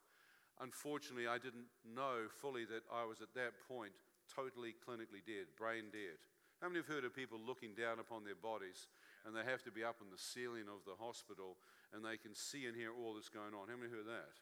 [0.61, 3.93] Unfortunately, I didn't know fully that I was at that point
[4.33, 6.17] totally clinically dead, brain dead.
[6.65, 8.89] How many have heard of people looking down upon their bodies
[9.29, 11.61] and they have to be up in the ceiling of the hospital
[11.93, 13.69] and they can see and hear all that's going on?
[13.69, 14.33] How many heard that?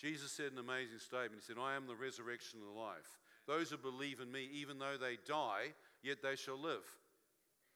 [0.00, 1.42] Jesus said an amazing statement.
[1.42, 3.18] He said, I am the resurrection and the life.
[3.46, 6.86] Those who believe in me, even though they die, yet they shall live.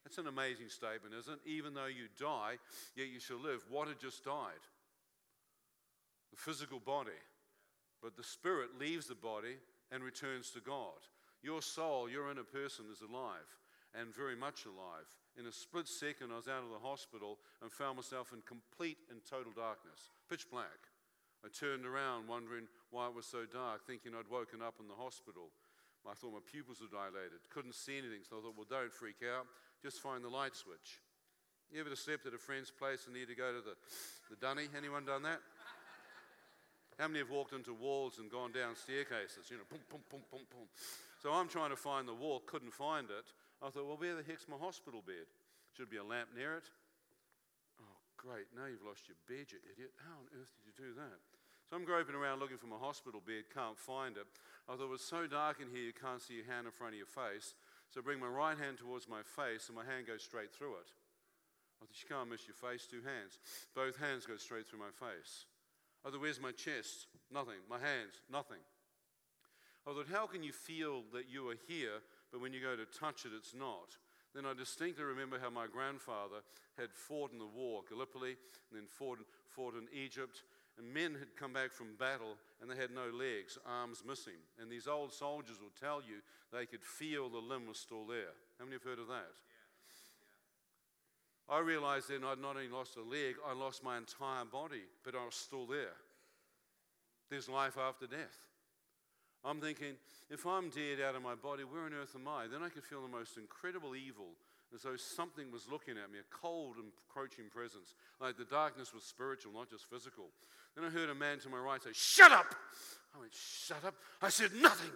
[0.05, 1.51] That's an amazing statement, isn't it?
[1.51, 2.59] Even though you die,
[2.97, 3.63] yet you shall live.
[3.71, 4.63] What had just died?
[6.31, 7.19] The physical body.
[8.03, 9.57] But the spirit leaves the body
[9.91, 10.99] and returns to God.
[11.43, 13.51] Your soul, your inner person, is alive
[13.99, 15.07] and very much alive.
[15.39, 18.99] In a split second, I was out of the hospital and found myself in complete
[19.11, 20.92] and total darkness, pitch black.
[21.43, 24.95] I turned around wondering why it was so dark, thinking I'd woken up in the
[24.95, 25.51] hospital.
[26.07, 29.23] I thought my pupils were dilated, couldn't see anything, so I thought, well, don't freak
[29.23, 29.47] out
[29.83, 31.03] just find the light switch.
[31.75, 33.75] You ever slept at a friend's place and need to go to the,
[34.31, 34.71] the dunny?
[34.77, 35.43] Anyone done that?
[37.01, 39.51] How many have walked into walls and gone down staircases?
[39.51, 40.69] You know, boom, boom, boom, boom, boom.
[41.19, 43.27] So I'm trying to find the wall, couldn't find it.
[43.59, 45.27] I thought, well, where the heck's my hospital bed?
[45.75, 46.69] Should be a lamp near it.
[47.81, 49.91] Oh, great, now you've lost your bed, you idiot.
[50.05, 51.19] How on earth did you do that?
[51.73, 54.29] So I'm groping around looking for my hospital bed, can't find it.
[54.69, 56.93] I thought it was so dark in here you can't see your hand in front
[56.93, 57.57] of your face.
[57.89, 60.77] So I bring my right hand towards my face and my hand goes straight through
[60.85, 60.93] it.
[61.81, 63.41] I thought, you can't miss your face, two hands.
[63.73, 65.49] Both hands go straight through my face.
[66.05, 67.09] I thought, where's my chest?
[67.33, 67.65] Nothing.
[67.65, 68.21] My hands?
[68.29, 68.61] Nothing.
[69.89, 72.85] I thought, how can you feel that you are here, but when you go to
[72.85, 73.97] touch it, it's not?
[74.37, 76.45] Then I distinctly remember how my grandfather
[76.77, 78.37] had fought in the war, Gallipoli,
[78.69, 80.45] and then fought, fought in Egypt.
[80.79, 84.41] And men had come back from battle and they had no legs, arms missing.
[84.61, 88.33] And these old soldiers would tell you they could feel the limb was still there.
[88.59, 89.35] How many have heard of that?
[91.49, 95.15] I realized then I'd not only lost a leg, I lost my entire body, but
[95.15, 95.97] I was still there.
[97.29, 98.39] There's life after death.
[99.45, 99.95] I'm thinking,
[100.31, 102.47] if I'm dead out of my body, where on earth am I?
[102.47, 104.37] Then I could feel the most incredible evil,
[104.75, 107.95] as though something was looking at me, a cold, encroaching presence.
[108.21, 110.31] Like the darkness was spiritual, not just physical.
[110.75, 112.55] Then I heard a man to my right say, Shut up!
[113.15, 113.95] I went, Shut up.
[114.23, 114.91] I said nothing.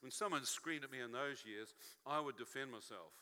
[0.00, 1.74] When someone screamed at me in those years,
[2.06, 3.12] I would defend myself.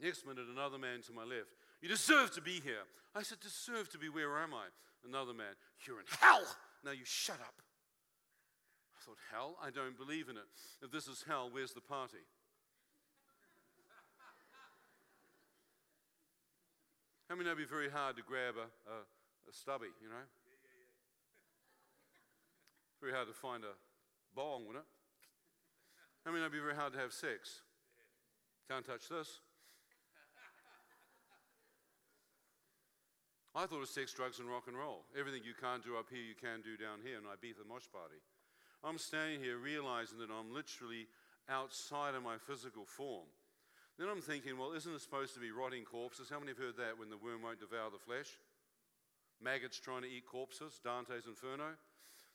[0.00, 2.84] Next minute, another man to my left, You deserve to be here.
[3.14, 4.66] I said, Deserve to be where am I?
[5.06, 5.52] Another man,
[5.86, 6.44] You're in hell.
[6.84, 7.54] Now you shut up
[8.96, 9.56] I thought, hell?
[9.62, 10.48] I don't believe in it.
[10.82, 12.24] If this is hell, where's the party?
[17.28, 20.14] How many know it'd be very hard to grab a, a, a stubby, you know?
[23.00, 23.74] Very hard to find a
[24.34, 24.88] bong, wouldn't it?
[26.24, 27.62] How many know it'd be very hard to have sex?
[28.70, 29.38] Can't touch this.
[33.54, 35.04] I thought of sex, drugs, and rock and roll.
[35.18, 38.20] Everything you can't do up here, you can do down here in Ibiza Mosh Party.
[38.84, 41.06] I'm standing here realizing that I'm literally
[41.48, 43.26] outside of my physical form.
[43.98, 46.28] Then I'm thinking, well, isn't it supposed to be rotting corpses?
[46.28, 48.28] How many have heard that when the worm won't devour the flesh?
[49.40, 51.76] Maggots trying to eat corpses, Dante's Inferno.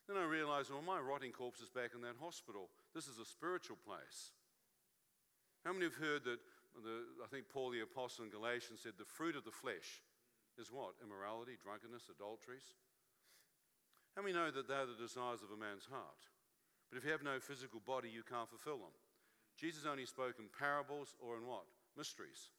[0.09, 2.69] Then I realized, well, my rotting corpse is back in that hospital.
[2.93, 4.33] This is a spiritual place.
[5.63, 6.41] How many have heard that?
[6.71, 10.01] The, I think Paul the Apostle in Galatians said the fruit of the flesh
[10.57, 10.95] is what?
[11.03, 12.79] Immorality, drunkenness, adulteries.
[14.15, 16.21] How many know that they're the desires of a man's heart?
[16.89, 18.95] But if you have no physical body, you can't fulfill them.
[19.57, 21.65] Jesus only spoke in parables or in what?
[21.97, 22.49] Mysteries.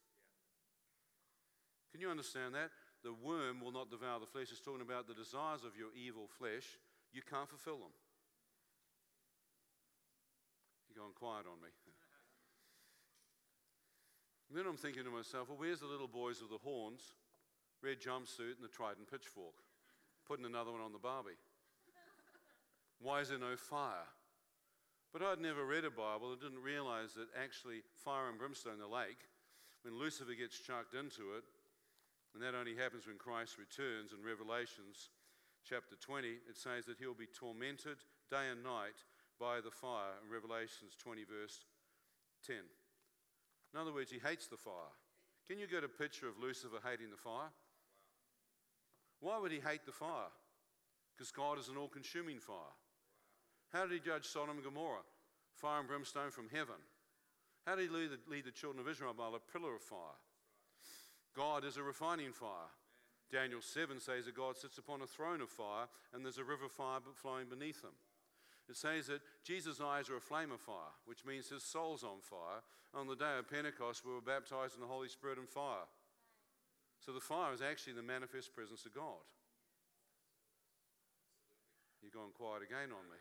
[1.91, 2.71] Can you understand that?
[3.03, 4.47] The worm will not devour the flesh.
[4.49, 6.65] It's talking about the desires of your evil flesh.
[7.11, 7.93] You can't fulfill them.
[10.87, 11.69] You're going quiet on me.
[14.49, 17.13] And then I'm thinking to myself, well, where's the little boys with the horns,
[17.83, 19.59] red jumpsuit, and the trident pitchfork?
[20.25, 21.37] Putting another one on the Barbie.
[23.03, 24.07] Why is there no fire?
[25.13, 28.89] But I'd never read a Bible and didn't realize that actually fire and brimstone, the
[28.89, 29.29] lake,
[29.85, 31.45] when Lucifer gets chucked into it,
[32.33, 35.13] and that only happens when Christ returns in Revelations
[35.61, 38.97] chapter 20, it says that he'll be tormented day and night
[39.39, 41.61] by the fire in Revelations 20, verse
[42.47, 42.57] 10.
[42.57, 44.97] In other words, he hates the fire.
[45.47, 47.53] Can you get a picture of Lucifer hating the fire?
[49.19, 50.33] Why would he hate the fire?
[51.15, 52.73] Because God is an all consuming fire.
[53.73, 55.01] How did he judge Sodom and Gomorrah?
[55.55, 56.77] Fire and brimstone from heaven.
[57.65, 60.21] How did he lead the, lead the children of Israel by a pillar of fire?
[61.35, 62.69] God is a refining fire.
[63.31, 66.65] Daniel 7 says that God sits upon a throne of fire and there's a river
[66.65, 67.97] of fire flowing beneath him.
[68.69, 72.21] It says that Jesus' eyes are a flame of fire, which means his soul's on
[72.21, 72.61] fire.
[72.93, 75.89] On the day of Pentecost, we were baptized in the Holy Spirit and fire.
[77.03, 79.25] So the fire is actually the manifest presence of God.
[82.03, 83.17] You've gone quiet again on me.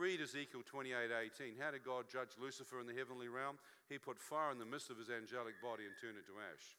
[0.00, 1.60] Read Ezekiel 28:18.
[1.60, 3.58] How did God judge Lucifer in the heavenly realm?
[3.90, 6.74] He put fire in the midst of his angelic body and turned it to ash.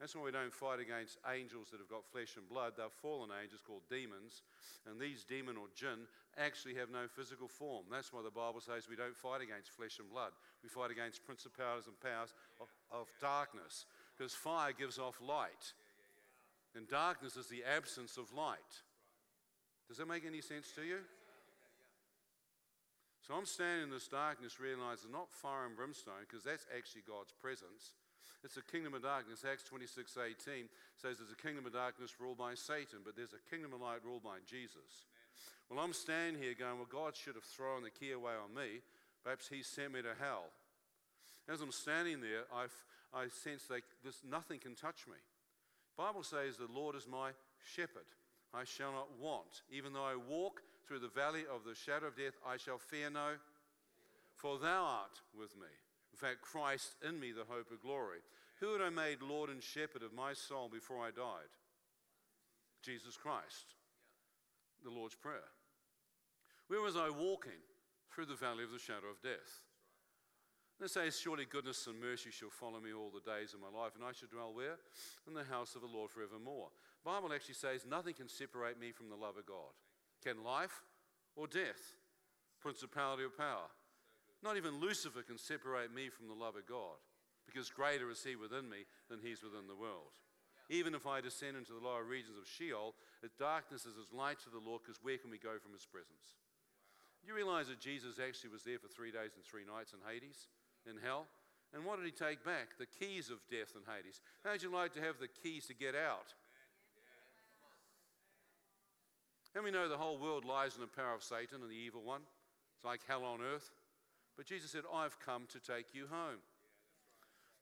[0.00, 2.72] That's why we don't fight against angels that have got flesh and blood.
[2.76, 4.42] They're fallen angels called demons.
[4.86, 7.84] And these demon or jinn actually have no physical form.
[7.88, 10.32] That's why the Bible says we don't fight against flesh and blood.
[10.64, 13.86] We fight against principalities and powers of, of darkness.
[14.18, 15.74] Because fire gives off light.
[16.74, 18.82] And darkness is the absence of light.
[19.86, 21.04] Does that make any sense to you?
[23.30, 27.30] So I'm standing in this darkness, realizing not fire and brimstone, because that's actually God's
[27.30, 27.94] presence.
[28.42, 29.46] It's a kingdom of darkness.
[29.46, 30.66] Acts 26 18
[30.98, 34.02] says there's a kingdom of darkness ruled by Satan, but there's a kingdom of light
[34.02, 35.06] ruled by Jesus.
[35.70, 35.78] Amen.
[35.78, 38.82] Well, I'm standing here going, Well, God should have thrown the key away on me.
[39.22, 40.50] Perhaps He sent me to hell.
[41.46, 42.66] As I'm standing there, I,
[43.14, 45.22] I sense that this, nothing can touch me.
[45.94, 47.30] The Bible says, The Lord is my
[47.62, 48.10] shepherd.
[48.50, 49.62] I shall not want.
[49.70, 53.10] Even though I walk through the valley of the shadow of death, I shall fear
[53.10, 53.38] no,
[54.34, 55.70] for thou art with me.
[56.10, 58.18] In fact, Christ in me, the hope of glory.
[58.58, 61.54] Who had I made Lord and shepherd of my soul before I died?
[62.82, 63.78] Jesus Christ,
[64.82, 65.54] the Lord's Prayer.
[66.66, 67.62] Where was I walking?
[68.12, 69.62] Through the valley of the shadow of death.
[70.80, 73.70] And it says, Surely goodness and mercy shall follow me all the days of my
[73.70, 74.82] life, and I shall dwell where?
[75.28, 76.74] In the house of the Lord forevermore.
[77.04, 79.70] The Bible actually says, Nothing can separate me from the love of God.
[80.22, 80.82] Can life
[81.36, 81.96] or death?
[82.60, 83.68] Principality or power?
[84.42, 86.96] Not even Lucifer can separate me from the love of God.
[87.50, 90.14] because greater is he within me than he's within the world.
[90.70, 94.38] Even if I descend into the lower regions of Sheol, the darkness is as light
[94.46, 96.38] to the Lord, because where can we go from his presence?
[97.26, 100.46] You realize that Jesus actually was there for three days and three nights in Hades,
[100.86, 101.26] in hell?
[101.74, 102.78] And what did he take back?
[102.78, 104.22] The keys of death and Hades.
[104.46, 106.34] How'd you like to have the keys to get out?
[109.54, 112.02] And we know the whole world lies in the power of Satan and the evil
[112.02, 112.22] one.
[112.76, 113.70] It's like hell on earth.
[114.36, 116.38] But Jesus said, I've come to take you home.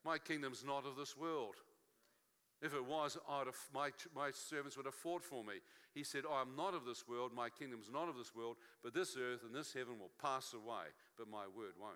[0.05, 1.55] My kingdom's not of this world.
[2.61, 5.55] If it was, have, my, my servants would have fought for me.
[5.93, 8.93] He said, I am not of this world, my kingdom's not of this world, but
[8.93, 11.95] this earth and this heaven will pass away, but my word won't.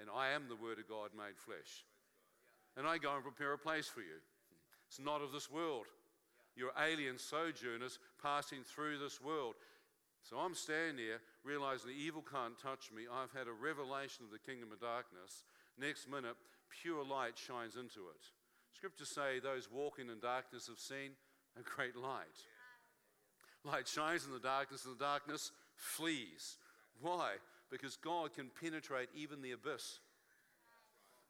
[0.00, 1.84] And I am the word of God made flesh.
[2.76, 4.24] And I go and prepare a place for you.
[4.88, 5.86] It's not of this world.
[6.60, 9.54] You're alien sojourners passing through this world.
[10.22, 13.04] So I'm standing here realizing the evil can't touch me.
[13.10, 15.44] I've had a revelation of the kingdom of darkness.
[15.80, 16.36] Next minute,
[16.82, 18.20] pure light shines into it.
[18.76, 21.12] Scriptures say those walking in darkness have seen
[21.58, 22.44] a great light.
[23.64, 26.58] Light shines in the darkness, and the darkness flees.
[27.00, 27.36] Why?
[27.70, 29.98] Because God can penetrate even the abyss.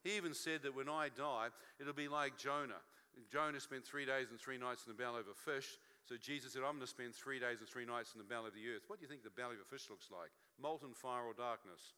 [0.02, 2.82] He even said that when I die, it'll be like Jonah.
[3.30, 5.78] Jonah spent three days and three nights in the belly of a fish.
[6.06, 8.50] So Jesus said, I'm going to spend three days and three nights in the belly
[8.50, 8.86] of the earth.
[8.90, 10.30] What do you think the belly of a fish looks like?
[10.58, 11.94] Molten fire or darkness?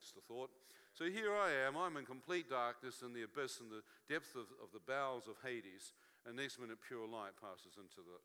[0.00, 0.52] Just a thought.
[0.92, 1.76] So here I am.
[1.76, 5.36] I'm in complete darkness in the abyss and the depth of, of the bowels of
[5.44, 5.92] Hades.
[6.24, 8.16] And next minute, pure light passes into the.
[8.16, 8.24] Uh,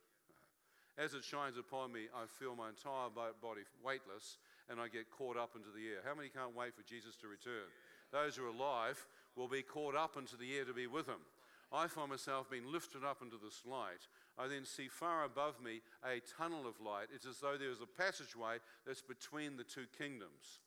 [1.00, 5.38] as it shines upon me, I feel my entire body weightless and I get caught
[5.38, 6.04] up into the air.
[6.04, 7.68] How many can't wait for Jesus to return?
[8.12, 9.00] Those who are alive
[9.36, 11.24] will be caught up into the air to be with him.
[11.72, 14.04] I find myself being lifted up into this light.
[14.38, 17.08] I then see far above me a tunnel of light.
[17.16, 20.60] It's as though there is a passageway that's between the two kingdoms.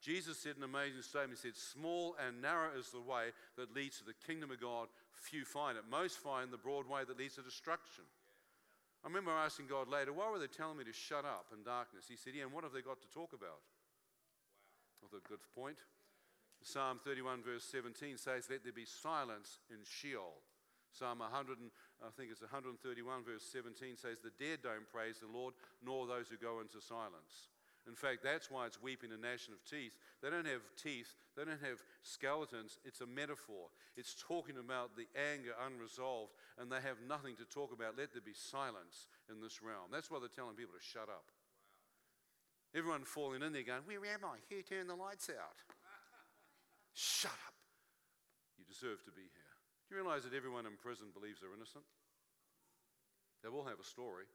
[0.00, 1.38] Jesus said an amazing statement.
[1.40, 4.88] He said, Small and narrow is the way that leads to the kingdom of God.
[5.12, 5.84] Few find it.
[5.90, 8.04] Most find the broad way that leads to destruction.
[9.04, 12.04] I remember asking God later, why were they telling me to shut up in darkness?
[12.08, 13.64] He said, Yeah, and what have they got to talk about?
[15.00, 15.76] Well, a good point.
[16.62, 20.36] Psalm 31, verse 17 says, Let there be silence in Sheol.
[20.90, 21.58] Psalm 100,
[22.02, 22.78] I think it's 131,
[23.22, 27.54] verse 17 says, The dead don't praise the Lord, nor those who go into silence.
[27.88, 29.96] In fact, that's why it's weeping and gnashing of teeth.
[30.20, 32.76] They don't have teeth, they don't have skeletons.
[32.84, 33.72] It's a metaphor.
[33.96, 37.96] It's talking about the anger unresolved, and they have nothing to talk about.
[37.96, 39.88] Let there be silence in this realm.
[39.88, 41.24] That's why they're telling people to shut up.
[41.24, 42.78] Wow.
[42.78, 44.44] Everyone falling in there going, Where am I?
[44.48, 45.56] Here, turn the lights out.
[46.92, 47.54] Shut up.
[48.58, 49.39] You deserve to be here.
[49.90, 51.82] Do you realize that everyone in prison believes they're innocent?
[53.42, 54.30] They all have a story,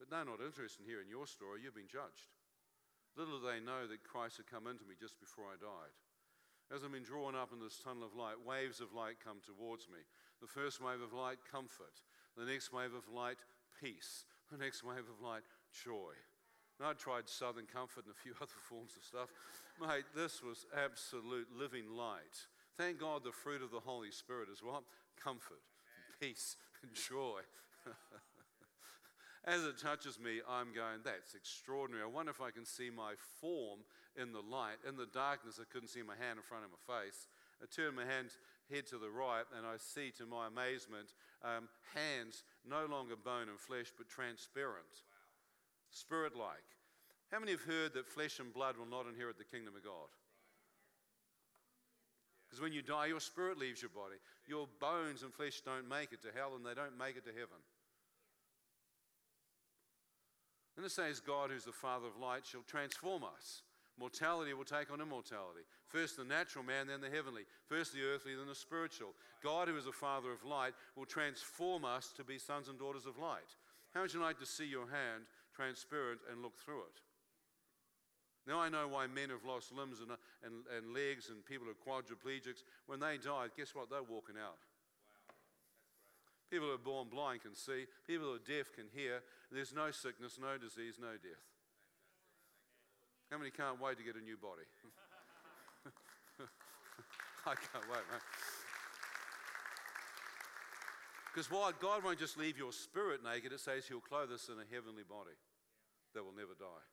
[0.00, 1.60] but they're not interested in hearing your story.
[1.60, 2.32] You've been judged.
[3.12, 5.92] Little do they know that Christ had come into me just before I died.
[6.72, 9.84] As I've been drawn up in this tunnel of light, waves of light come towards
[9.92, 10.00] me.
[10.40, 12.00] The first wave of light, comfort.
[12.32, 13.44] The next wave of light,
[13.76, 14.24] peace.
[14.48, 15.44] The next wave of light,
[15.76, 16.16] joy.
[16.80, 19.28] And I'd tried Southern Comfort and a few other forms of stuff.
[19.76, 22.48] Mate, this was absolute living light.
[22.76, 24.82] Thank God the fruit of the Holy Spirit is what?
[25.22, 25.62] Comfort,
[26.20, 27.40] peace, and joy.
[29.44, 32.02] As it touches me, I'm going, that's extraordinary.
[32.02, 33.80] I wonder if I can see my form
[34.16, 34.80] in the light.
[34.88, 37.28] In the darkness, I couldn't see my hand in front of my face.
[37.62, 38.30] I turn my hand
[38.72, 41.12] head to the right, and I see, to my amazement,
[41.44, 45.20] um, hands no longer bone and flesh, but transparent, wow.
[45.90, 46.64] spirit like.
[47.30, 50.08] How many have heard that flesh and blood will not inherit the kingdom of God?
[52.54, 54.14] Because when you die, your spirit leaves your body.
[54.46, 57.34] Your bones and flesh don't make it to hell and they don't make it to
[57.34, 57.58] heaven.
[60.76, 63.62] And it says, God, who's the Father of light, shall transform us.
[63.98, 65.66] Mortality will take on immortality.
[65.88, 67.42] First the natural man, then the heavenly.
[67.66, 69.18] First the earthly, then the spiritual.
[69.42, 73.06] God, who is the Father of light, will transform us to be sons and daughters
[73.06, 73.50] of light.
[73.94, 77.02] How would you like to see your hand transparent and look through it?
[78.46, 80.12] Now I know why men have lost limbs and,
[80.44, 82.60] and, and legs and people are quadriplegics.
[82.86, 83.88] When they die, guess what?
[83.88, 84.60] They're walking out.
[84.60, 85.34] Wow.
[86.50, 87.86] People who are born blind can see.
[88.06, 89.22] People who are deaf can hear.
[89.50, 91.40] There's no sickness, no disease, no death.
[93.30, 94.68] How many can't wait to get a new body?
[97.46, 98.20] I can't wait, man.
[101.32, 104.60] Because why God won't just leave your spirit naked, it says He'll clothe us in
[104.60, 105.34] a heavenly body
[106.14, 106.84] that will never die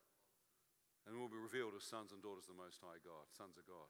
[1.06, 3.66] and will be revealed as sons and daughters of the Most High God, sons of
[3.66, 3.88] God.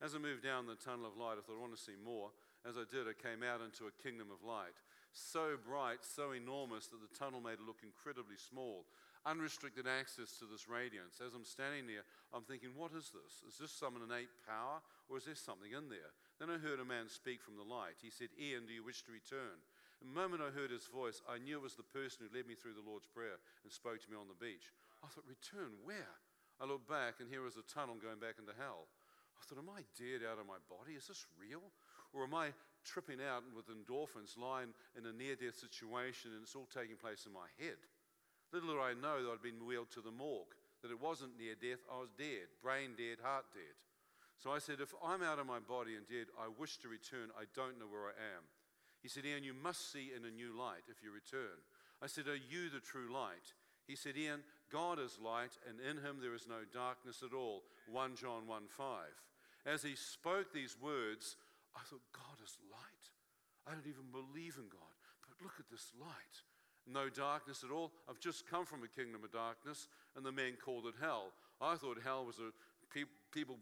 [0.00, 2.28] As I moved down the tunnel of light, I thought I want to see more.
[2.68, 4.76] As I did, I came out into a kingdom of light,
[5.16, 8.84] so bright, so enormous that the tunnel made it look incredibly small.
[9.26, 11.18] unrestricted access to this radiance.
[11.18, 13.42] As I'm standing there, I'm thinking, what is this?
[13.42, 14.78] Is this some innate power
[15.10, 16.14] or is there something in there?
[16.38, 17.98] Then I heard a man speak from the light.
[17.98, 19.58] He said, Ian, do you wish to return?
[19.98, 22.54] The moment I heard his voice, I knew it was the person who led me
[22.54, 24.70] through the Lord's Prayer and spoke to me on the beach.
[25.02, 26.14] I thought, return where?
[26.60, 28.88] I looked back and here was a tunnel going back into hell.
[29.36, 30.96] I thought, am I dead out of my body?
[30.96, 31.68] Is this real?
[32.16, 36.56] Or am I tripping out with endorphins, lying in a near death situation and it's
[36.56, 37.76] all taking place in my head?
[38.52, 41.58] Little did I know that I'd been wheeled to the morgue, that it wasn't near
[41.58, 43.76] death, I was dead, brain dead, heart dead.
[44.38, 47.32] So I said, If I'm out of my body and dead, I wish to return.
[47.36, 48.44] I don't know where I am.
[49.02, 51.60] He said, Ian, you must see in a new light if you return.
[52.02, 53.56] I said, Are you the true light?
[53.86, 57.62] He said, Ian, God is light, and in him there is no darkness at all.
[57.90, 58.86] 1 John 1 5.
[59.66, 61.36] As he spoke these words,
[61.74, 63.06] I thought, God is light.
[63.66, 66.42] I don't even believe in God, but look at this light
[66.86, 67.92] no darkness at all.
[68.08, 71.32] I've just come from a kingdom of darkness, and the men called it hell.
[71.60, 72.50] I thought hell was a
[73.32, 73.56] people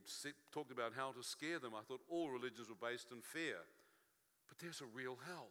[0.53, 1.73] talked about hell to scare them.
[1.75, 3.59] I thought all religions were based in fear,
[4.47, 5.49] but there's a real hell,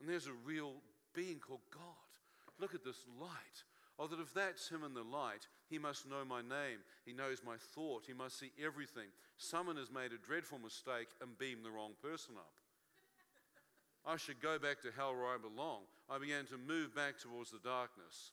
[0.00, 0.72] and there's a real
[1.14, 2.10] being called God.
[2.58, 3.62] Look at this light.
[3.98, 6.80] Oh, that if that's him in the light, he must know my name.
[7.04, 8.04] He knows my thought.
[8.06, 9.08] He must see everything.
[9.36, 12.52] Someone has made a dreadful mistake and beamed the wrong person up.
[14.04, 15.86] I should go back to hell where I belong.
[16.10, 18.32] I began to move back towards the darkness.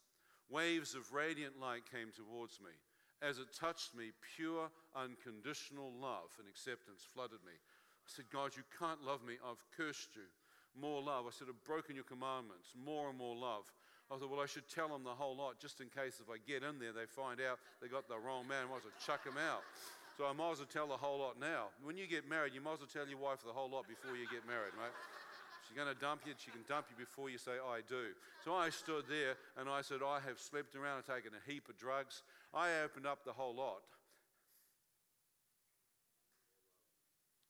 [0.49, 2.73] Waves of radiant light came towards me.
[3.21, 7.53] As it touched me, pure, unconditional love and acceptance flooded me.
[7.53, 9.35] I said, God, you can't love me.
[9.45, 10.25] I've cursed you.
[10.73, 11.25] More love.
[11.27, 12.73] I said, I've broken your commandments.
[12.73, 13.69] More and more love.
[14.09, 16.41] I thought, well, I should tell them the whole lot just in case if I
[16.41, 18.65] get in there, they find out they got the wrong man.
[18.65, 19.61] I might as well chuck them out.
[20.17, 21.69] So I might as well tell the whole lot now.
[21.85, 24.17] When you get married, you might as well tell your wife the whole lot before
[24.17, 24.91] you get married, mate.
[25.69, 28.17] She's going to dump you, she can dump you before you say, I do.
[28.43, 31.69] So I stood there and I said, I have slept around and taken a heap
[31.69, 32.25] of drugs.
[32.49, 33.85] I opened up the whole lot.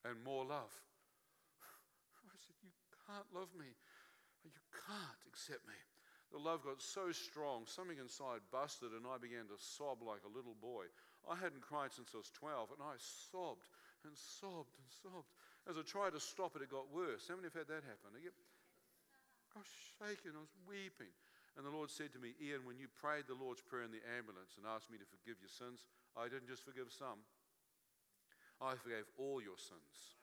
[0.03, 0.75] And more love.
[2.27, 2.75] I said, You
[3.07, 3.71] can't love me.
[4.43, 5.79] You can't accept me.
[6.29, 10.35] The love got so strong, something inside busted, and I began to sob like a
[10.35, 10.85] little boy.
[11.25, 13.65] I hadn't cried since I was 12, and I sobbed
[14.05, 15.33] and sobbed and sobbed.
[15.65, 17.25] As I tried to stop it, it got worse.
[17.25, 18.13] How many have had that happen?
[18.13, 18.37] I, get,
[19.57, 21.09] I was shaking, I was weeping.
[21.57, 24.05] And the Lord said to me, Ian, when you prayed the Lord's Prayer in the
[24.15, 27.25] ambulance and asked me to forgive your sins, I didn't just forgive some,
[28.61, 30.19] I forgave all your sins.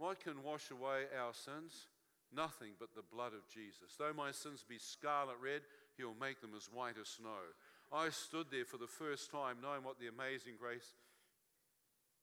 [0.00, 1.88] What can wash away our sins?
[2.34, 3.94] Nothing but the blood of Jesus.
[3.98, 5.62] Though my sins be scarlet red,
[5.96, 7.54] he'll make them as white as snow.
[7.92, 10.98] I stood there for the first time knowing what the amazing grace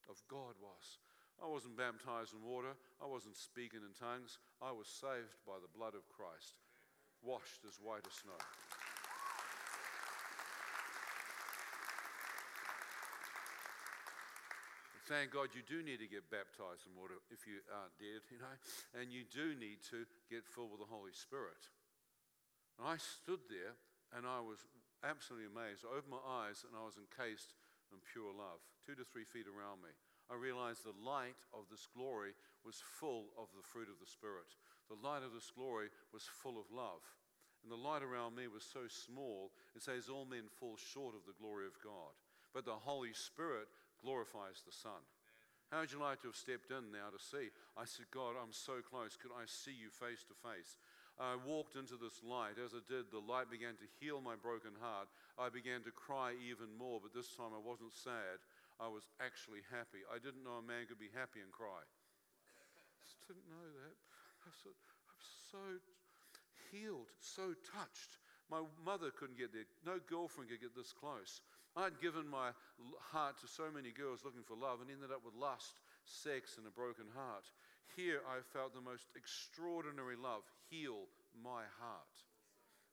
[0.09, 0.99] of God was.
[1.41, 2.75] I wasn't baptized in water.
[3.01, 4.37] I wasn't speaking in tongues.
[4.61, 6.59] I was saved by the blood of Christ,
[7.23, 8.37] washed as white as snow.
[15.13, 18.41] Thank God you do need to get baptized in water if you aren't dead, you
[18.41, 18.57] know,
[18.97, 21.69] and you do need to get filled with the Holy Spirit.
[22.81, 23.77] And I stood there
[24.17, 24.65] and I was
[25.05, 25.85] absolutely amazed.
[25.85, 27.53] I opened my eyes and I was encased
[27.93, 29.93] in pure love, two to three feet around me.
[30.33, 32.33] I realized the light of this glory
[32.65, 34.49] was full of the fruit of the Spirit.
[34.89, 37.05] The light of this glory was full of love.
[37.61, 41.29] And the light around me was so small, it says all men fall short of
[41.29, 42.17] the glory of God.
[42.49, 43.69] But the Holy Spirit
[44.03, 44.99] glorifies the Son.
[45.71, 47.49] How would you like to have stepped in now to see?
[47.73, 49.17] I said, God, I'm so close.
[49.17, 50.77] Could I see you face to face?
[51.17, 52.61] I walked into this light.
[52.61, 55.09] As I did, the light began to heal my broken heart.
[55.37, 58.37] I began to cry even more, but this time I wasn't sad.
[58.77, 60.05] I was actually happy.
[60.09, 61.81] I didn't know a man could be happy and cry.
[61.81, 62.65] I
[63.01, 63.97] just didn't know that.
[64.45, 64.77] I said,
[65.09, 65.65] I'm so
[66.69, 68.21] healed, so touched.
[68.49, 69.69] My mother couldn't get there.
[69.85, 71.41] No girlfriend could get this close.
[71.75, 72.53] I'd given my
[73.11, 76.67] heart to so many girls looking for love and ended up with lust, sex, and
[76.67, 77.49] a broken heart.
[77.97, 82.17] Here I felt the most extraordinary love heal my heart.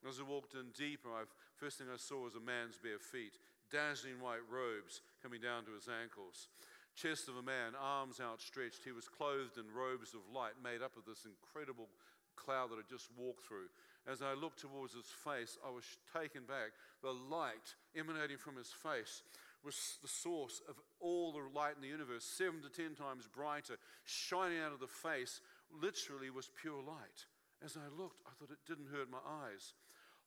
[0.08, 1.28] As I walked in deeper, I,
[1.60, 3.36] first thing I saw was a man's bare feet
[3.70, 6.50] dazzling white robes coming down to his ankles.
[6.98, 8.82] Chest of a man, arms outstretched.
[8.82, 11.86] He was clothed in robes of light made up of this incredible
[12.34, 13.70] cloud that I just walked through.
[14.08, 16.72] As I looked towards his face, I was taken back.
[17.02, 19.22] The light emanating from his face
[19.64, 23.76] was the source of all the light in the universe, seven to ten times brighter,
[24.04, 25.40] shining out of the face,
[25.82, 27.28] literally was pure light.
[27.62, 29.74] As I looked, I thought it didn't hurt my eyes.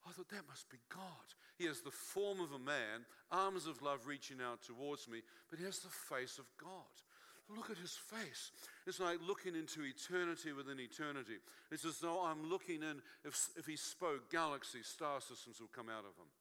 [0.07, 1.28] I thought that must be God.
[1.57, 5.59] He has the form of a man, arms of love reaching out towards me, but
[5.59, 6.93] he has the face of God.
[7.49, 8.51] Look at his face.
[8.87, 11.43] It's like looking into eternity within eternity.
[11.71, 15.89] It's as though I'm looking in, if, if he spoke, galaxies, star systems will come
[15.89, 16.31] out of him.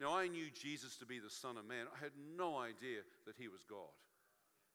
[0.00, 1.86] Now, I knew Jesus to be the Son of Man.
[1.88, 3.94] I had no idea that he was God.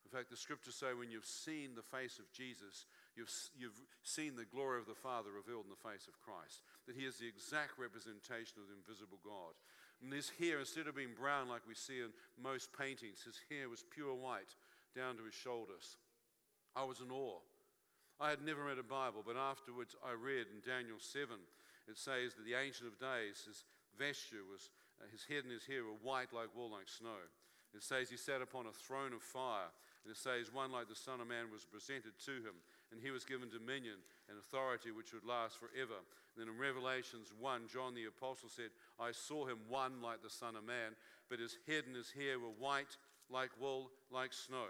[0.09, 4.33] In fact, the scriptures say when you've seen the face of Jesus, you've, you've seen
[4.33, 7.29] the glory of the Father revealed in the face of Christ, that he is the
[7.29, 9.53] exact representation of the invisible God.
[10.01, 13.69] And his hair, instead of being brown like we see in most paintings, his hair
[13.69, 14.55] was pure white
[14.95, 15.97] down to his shoulders.
[16.75, 17.41] I was in awe.
[18.19, 21.35] I had never read a Bible, but afterwards I read in Daniel 7,
[21.87, 23.63] it says that the Ancient of Days, his
[23.97, 24.69] vesture was,
[24.99, 27.23] uh, his head and his hair were white like wool, like snow.
[27.73, 29.71] It says he sat upon a throne of fire.
[30.03, 32.55] And it says one like the Son of Man was presented to him,
[32.91, 35.99] and he was given dominion and authority which would last forever.
[36.35, 40.29] And then in Revelations 1, John the Apostle said, I saw him one like the
[40.29, 40.95] Son of Man,
[41.29, 42.95] but his head and his hair were white
[43.29, 44.67] like wool, like snow.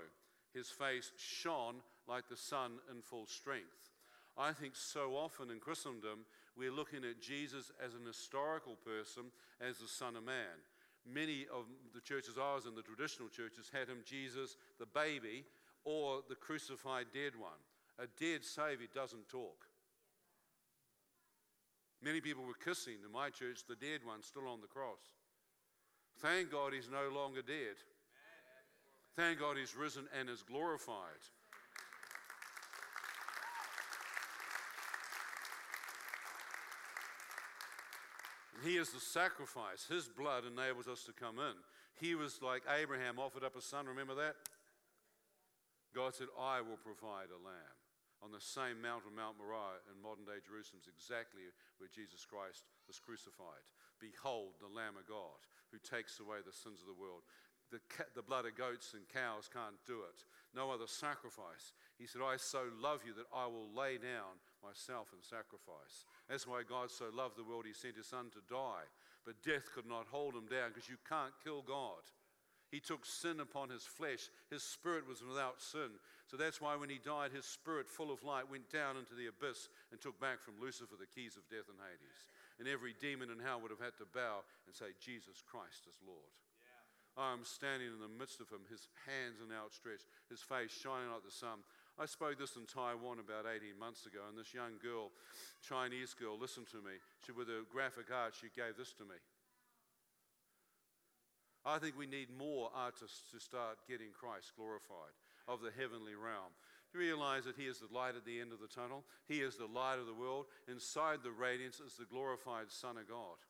[0.54, 1.76] His face shone
[2.08, 3.92] like the sun in full strength.
[4.38, 6.26] I think so often in Christendom,
[6.58, 9.32] we're looking at Jesus as an historical person,
[9.62, 10.64] as the Son of Man.
[11.06, 15.46] Many of the churches I was in, the traditional churches, had him Jesus the baby
[15.84, 17.60] or the crucified dead one.
[18.00, 19.66] A dead Savior doesn't talk.
[22.02, 25.02] Many people were kissing in my church the dead one still on the cross.
[26.20, 27.76] Thank God he's no longer dead.
[29.16, 31.24] Thank God he's risen and is glorified.
[38.60, 39.88] And He is the sacrifice.
[39.88, 41.56] His blood enables us to come in.
[42.00, 43.88] He was like Abraham offered up a son.
[43.88, 44.36] Remember that?
[45.96, 47.76] God said, I will provide a lamb.
[48.20, 51.48] On the same mountain, Mount Moriah, in modern day Jerusalem, is exactly
[51.80, 53.64] where Jesus Christ was crucified.
[53.96, 55.40] Behold, the Lamb of God
[55.72, 57.24] who takes away the sins of the world.
[57.72, 57.80] The,
[58.16, 60.26] the blood of goats and cows can't do it.
[60.56, 61.78] No other sacrifice.
[61.98, 66.10] He said, I so love you that I will lay down myself in sacrifice.
[66.28, 68.90] That's why God so loved the world, he sent his son to die.
[69.26, 72.02] But death could not hold him down because you can't kill God.
[72.72, 74.30] He took sin upon his flesh.
[74.50, 75.98] His spirit was without sin.
[76.30, 79.26] So that's why when he died, his spirit, full of light, went down into the
[79.26, 82.30] abyss and took back from Lucifer the keys of death and Hades.
[82.62, 85.98] And every demon in hell would have had to bow and say, Jesus Christ is
[86.06, 86.34] Lord.
[87.20, 87.36] Yeah.
[87.36, 91.28] I'm standing in the midst of him, his hands are outstretched, his face shining like
[91.28, 91.60] the sun.
[92.00, 95.12] I spoke this in Taiwan about 18 months ago, and this young girl,
[95.60, 96.96] Chinese girl, listened to me.
[97.28, 99.20] She, with her graphic art, she gave this to me.
[101.68, 105.12] I think we need more artists to start getting Christ glorified
[105.44, 106.56] of the heavenly realm.
[106.92, 109.04] Do you realize that He is the light at the end of the tunnel?
[109.28, 110.46] He is the light of the world.
[110.72, 113.44] Inside the radiance is the glorified Son of God.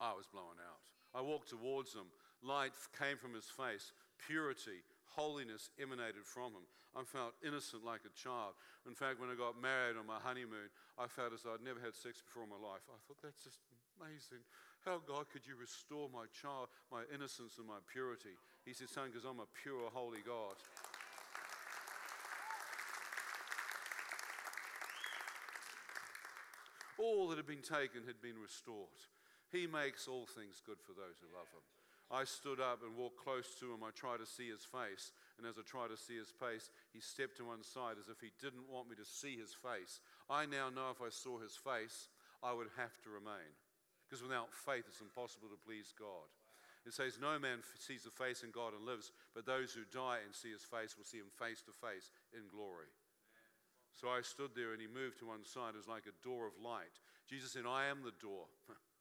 [0.00, 0.81] I was blown out.
[1.14, 2.08] I walked towards him.
[2.42, 6.66] Light came from his face, purity, holiness emanated from him.
[6.92, 8.52] I felt innocent like a child.
[8.84, 11.80] In fact, when I got married on my honeymoon, I felt as though I'd never
[11.80, 12.84] had sex before in my life.
[12.88, 13.64] I thought, that's just
[13.96, 14.44] amazing.
[14.84, 18.36] How, God, could you restore my child, my innocence and my purity?
[18.66, 20.56] He said, son, because I'm a pure, holy God.
[26.98, 29.00] All that had been taken had been restored.
[29.52, 31.60] He makes all things good for those who love him.
[32.12, 33.80] I stood up and walked close to him.
[33.84, 35.12] I tried to see his face.
[35.36, 38.20] And as I tried to see his face, he stepped to one side as if
[38.20, 40.00] he didn't want me to see his face.
[40.28, 42.12] I now know if I saw his face,
[42.44, 43.48] I would have to remain.
[44.04, 46.28] Because without faith, it's impossible to please God.
[46.84, 50.20] It says, No man sees the face in God and lives, but those who die
[50.20, 52.92] and see his face will see him face to face in glory.
[53.96, 55.72] So I stood there and he moved to one side.
[55.72, 57.00] It was like a door of light.
[57.24, 58.52] Jesus said, I am the door.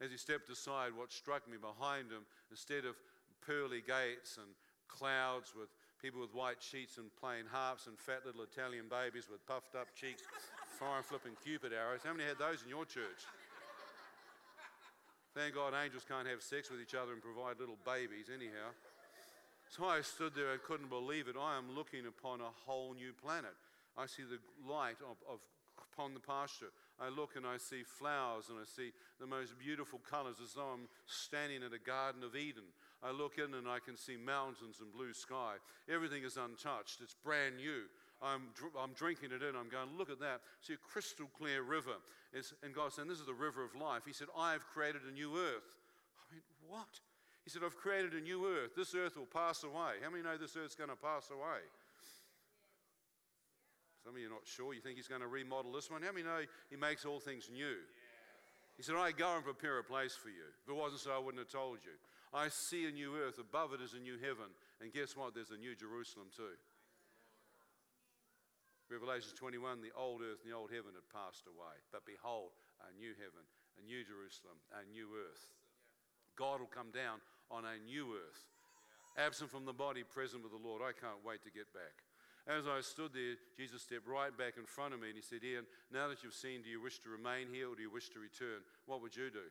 [0.00, 2.96] As he stepped aside, what struck me behind him, instead of
[3.44, 4.48] pearly gates and
[4.88, 5.68] clouds with
[6.00, 9.92] people with white sheets and playing harps and fat little Italian babies with puffed up
[9.94, 10.22] cheeks,
[10.80, 12.00] fire flipping cupid arrows.
[12.02, 13.28] How many had those in your church?
[15.36, 18.74] Thank God angels can't have sex with each other and provide little babies, anyhow.
[19.70, 21.36] So I stood there and couldn't believe it.
[21.38, 23.54] I am looking upon a whole new planet.
[23.96, 25.38] I see the light of, of
[25.78, 26.74] upon the pasture.
[27.00, 30.68] I look and I see flowers and I see the most beautiful colors as though
[30.68, 32.68] I'm standing in a Garden of Eden.
[33.02, 35.56] I look in and I can see mountains and blue sky.
[35.88, 37.88] Everything is untouched, it's brand new.
[38.22, 39.56] I'm, I'm drinking it in.
[39.56, 40.40] I'm going, look at that.
[40.60, 41.96] See a crystal clear river.
[42.32, 44.02] It's, and God said, This is the river of life.
[44.04, 45.72] He said, I have created a new earth.
[46.20, 47.00] I mean, what?
[47.44, 48.76] He said, I've created a new earth.
[48.76, 49.98] This earth will pass away.
[50.02, 51.64] How many know this earth's going to pass away?
[54.04, 54.72] Some of you are not sure.
[54.72, 56.02] You think he's going to remodel this one?
[56.02, 56.40] How many know
[56.70, 57.76] he makes all things new?
[58.76, 60.48] He said, I go and prepare a place for you.
[60.64, 61.92] If it wasn't so, I wouldn't have told you.
[62.32, 63.36] I see a new earth.
[63.36, 64.48] Above it is a new heaven.
[64.80, 65.34] And guess what?
[65.34, 66.56] There's a new Jerusalem too.
[68.88, 71.76] Revelation 21 the old earth and the old heaven had passed away.
[71.92, 73.44] But behold, a new heaven,
[73.78, 75.48] a a new Jerusalem, a new earth.
[76.36, 78.44] God will come down on a new earth.
[79.16, 80.84] Absent from the body, present with the Lord.
[80.84, 82.04] I can't wait to get back.
[82.50, 85.46] As I stood there, Jesus stepped right back in front of me and he said,
[85.46, 88.10] Ian, now that you've seen, do you wish to remain here or do you wish
[88.10, 88.66] to return?
[88.90, 89.46] What would you do?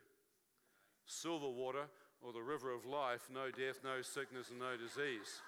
[1.08, 1.88] Silverwater
[2.20, 5.40] or the river of life, no death, no sickness, and no disease.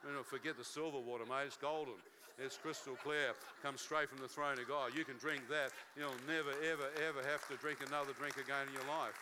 [0.00, 1.52] You know, forget the Silverwater, mate.
[1.52, 2.00] It's golden.
[2.40, 3.36] It's crystal clear.
[3.62, 4.96] Comes straight from the throne of God.
[4.96, 5.76] You can drink that.
[6.00, 9.14] You'll never, ever, ever have to drink another drink again in your life.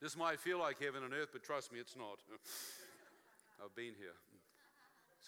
[0.00, 2.22] This might feel like heaven and earth, but trust me, it's not.
[3.62, 4.14] I've been here.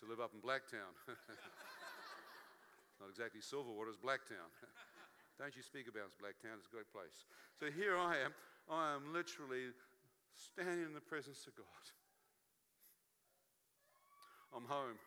[0.01, 0.93] To live up in Blacktown.
[3.01, 4.53] not exactly Silverwater, it's Blacktown.
[5.41, 7.25] Don't you speak about it, Blacktown, it's a great place.
[7.57, 8.37] So here I am.
[8.69, 9.73] I am literally
[10.37, 11.85] standing in the presence of God.
[14.53, 15.01] I'm home.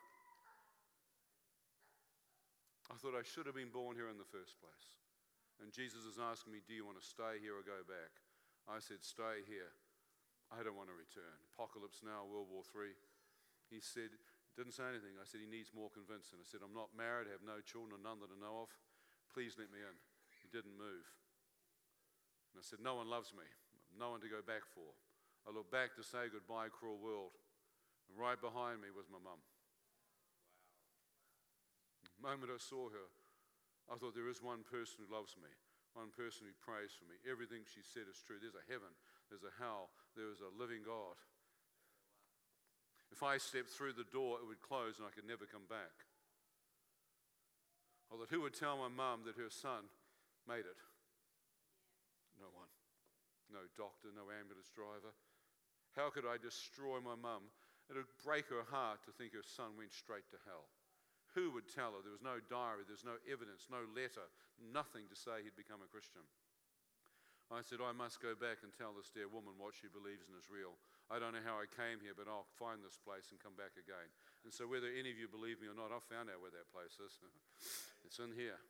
[2.90, 4.98] I thought I should have been born here in the first place.
[5.62, 8.10] And Jesus is asking me, Do you want to stay here or go back?
[8.66, 9.70] I said, Stay here.
[10.50, 11.38] I don't want to return.
[11.54, 12.90] Apocalypse now, World War III.
[13.70, 14.10] He said,
[14.60, 15.16] didn't say anything.
[15.16, 16.36] I said, He needs more convincing.
[16.36, 18.70] I said, I'm not married, I have no children, none that I know of.
[19.32, 19.96] Please let me in.
[20.44, 21.08] He didn't move.
[22.52, 23.48] And I said, No one loves me,
[23.96, 24.92] no one to go back for.
[25.48, 27.32] I looked back to say goodbye, cruel world.
[28.12, 29.40] And right behind me was my mum.
[32.04, 33.08] The moment I saw her,
[33.88, 35.48] I thought, There is one person who loves me,
[35.96, 37.16] one person who prays for me.
[37.24, 38.36] Everything she said is true.
[38.36, 38.92] There's a heaven,
[39.32, 41.16] there's a hell, there is a living God.
[43.10, 46.06] If I stepped through the door, it would close and I could never come back.
[48.10, 49.86] Or that who would tell my mum that her son
[50.46, 50.78] made it?
[52.38, 52.70] No one.
[53.50, 55.14] No doctor, no ambulance driver.
[55.98, 57.50] How could I destroy my mum?
[57.90, 60.70] It would break her heart to think her son went straight to hell.
[61.34, 62.02] Who would tell her?
[62.02, 64.26] There was no diary, there's no evidence, no letter,
[64.58, 66.26] nothing to say he'd become a Christian.
[67.50, 70.38] I said, I must go back and tell this dear woman what she believes in
[70.38, 70.78] is real.
[71.10, 73.74] I don't know how I came here, but I'll find this place and come back
[73.74, 74.06] again.
[74.46, 76.70] And so, whether any of you believe me or not, I've found out where that
[76.70, 77.18] place is.
[78.06, 78.62] it's in here.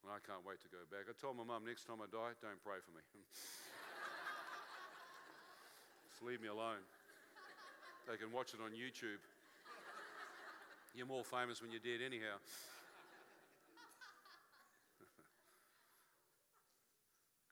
[0.00, 1.12] And I can't wait to go back.
[1.12, 3.04] I told my mum next time I die, don't pray for me.
[6.08, 6.80] Just leave me alone.
[8.08, 9.20] They can watch it on YouTube.
[10.96, 12.40] You're more famous when you're dead, anyhow.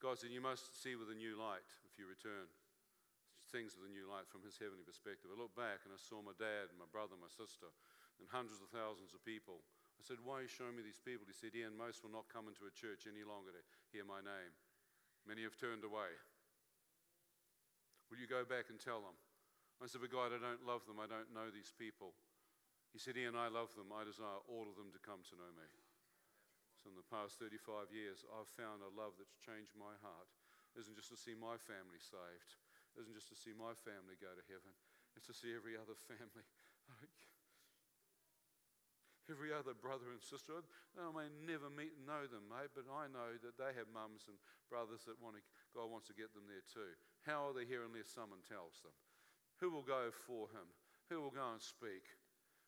[0.00, 2.48] God said, You must see with a new light if you return.
[3.52, 5.28] Things with a new light from his heavenly perspective.
[5.28, 7.68] I looked back and I saw my dad, my brother, my sister,
[8.16, 9.60] and hundreds of thousands of people.
[10.00, 11.28] I said, Why are you showing me these people?
[11.28, 13.60] He said, Ian, most will not come into a church any longer to
[13.92, 14.56] hear my name.
[15.28, 16.16] Many have turned away.
[18.08, 19.20] Will you go back and tell them?
[19.84, 20.96] I said, But God, I don't love them.
[20.96, 22.16] I don't know these people.
[22.94, 23.90] He said, Ian, I love them.
[23.90, 25.66] I desire all of them to come to know me.
[26.78, 30.30] So, in the past 35 years, I've found a love that's changed my heart.
[30.78, 32.54] It isn't just to see my family saved,
[32.94, 34.74] it isn't just to see my family go to heaven,
[35.18, 36.46] it's to see every other family.
[39.24, 40.60] Every other brother and sister,
[41.00, 44.28] I may never meet and know them, mate, but I know that they have mums
[44.28, 44.36] and
[44.68, 45.42] brothers that want to,
[45.72, 46.92] God wants to get them there too.
[47.24, 48.92] How are they here unless someone tells them?
[49.64, 50.68] Who will go for him?
[51.08, 52.04] Who will go and speak?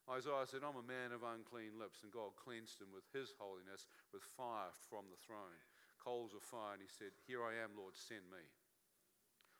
[0.06, 3.90] Isaiah said, I'm a man of unclean lips, and God cleansed him with his holiness,
[4.14, 5.58] with fire from the throne,
[5.98, 6.78] coals of fire.
[6.78, 8.42] And he said, Here I am, Lord, send me.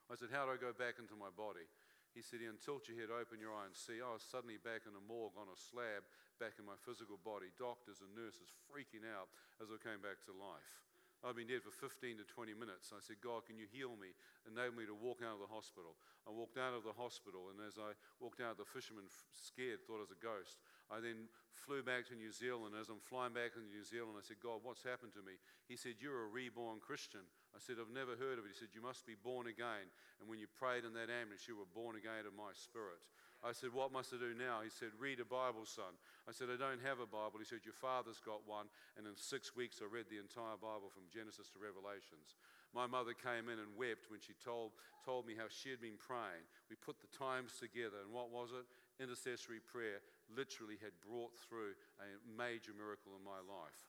[0.07, 1.67] I said, How do I go back into my body?
[2.15, 4.01] He said, Ian, tilt your head, open your eye, and see.
[4.01, 6.07] I was suddenly back in a morgue on a slab,
[6.41, 9.29] back in my physical body, doctors and nurses freaking out
[9.61, 10.87] as I came back to life.
[11.25, 12.93] I'd been dead for 15 to 20 minutes.
[12.93, 14.13] I said, God, can you heal me?
[14.45, 15.97] Enable me to walk out of the hospital.
[16.29, 20.03] I walked out of the hospital, and as I walked out, the fisherman, scared, thought
[20.03, 20.61] I was a ghost.
[20.87, 22.79] I then flew back to New Zealand.
[22.79, 25.41] As I'm flying back to New Zealand, I said, God, what's happened to me?
[25.67, 27.27] He said, You're a reborn Christian.
[27.57, 28.55] I said, I've never heard of it.
[28.55, 29.91] He said, You must be born again.
[30.23, 33.03] And when you prayed in that ambulance, you were born again of my spirit.
[33.45, 34.65] I said, What must I do now?
[34.65, 35.97] He said, Read a Bible, son.
[36.25, 37.39] I said, I don't have a Bible.
[37.39, 38.67] He said, Your father's got one.
[38.97, 42.37] And in six weeks, I read the entire Bible from Genesis to Revelations.
[42.75, 46.01] My mother came in and wept when she told, told me how she had been
[46.01, 46.45] praying.
[46.69, 48.67] We put the times together, and what was it?
[49.01, 50.01] Intercessory prayer
[50.33, 53.81] literally had brought through a major miracle in my life.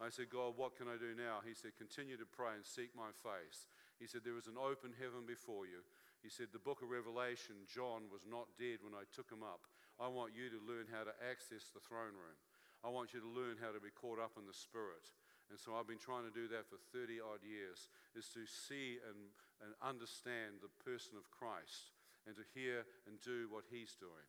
[0.00, 1.44] I said, God, what can I do now?
[1.44, 3.68] He said, Continue to pray and seek my face.
[4.00, 5.84] He said, There is an open heaven before you.
[6.26, 9.62] He said, The book of Revelation, John was not dead when I took him up.
[10.02, 12.34] I want you to learn how to access the throne room.
[12.82, 15.06] I want you to learn how to be caught up in the Spirit.
[15.54, 17.86] And so I've been trying to do that for 30 odd years,
[18.18, 19.30] is to see and,
[19.62, 21.94] and understand the person of Christ
[22.26, 24.26] and to hear and do what He's doing.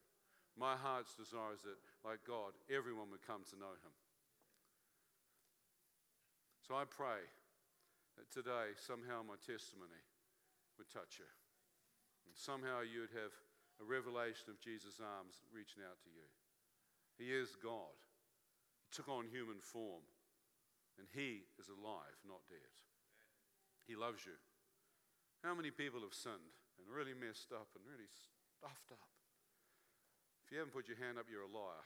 [0.54, 3.94] My heart's desire is that, like God, everyone would come to know Him.
[6.62, 7.26] So I pray
[8.22, 9.98] that today, somehow, my testimony
[10.78, 11.30] would touch you.
[12.36, 13.34] Somehow you would have
[13.80, 16.28] a revelation of Jesus' arms reaching out to you.
[17.18, 17.98] He is God.
[18.86, 20.06] He took on human form,
[20.98, 22.74] and He is alive, not dead.
[23.86, 24.38] He loves you.
[25.46, 29.10] How many people have sinned and really messed up and really stuffed up?
[30.46, 31.86] If you haven't put your hand up, you're a liar.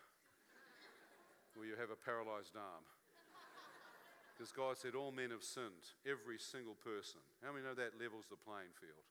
[1.58, 2.86] or you have a paralyzed arm.
[4.34, 7.22] Because God said all men have sinned, every single person.
[7.44, 9.11] How many know that levels the playing field?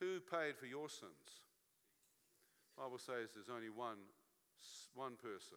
[0.00, 1.40] Who paid for your sins?
[2.76, 3.96] The Bible says there's only one,
[4.92, 5.56] one person,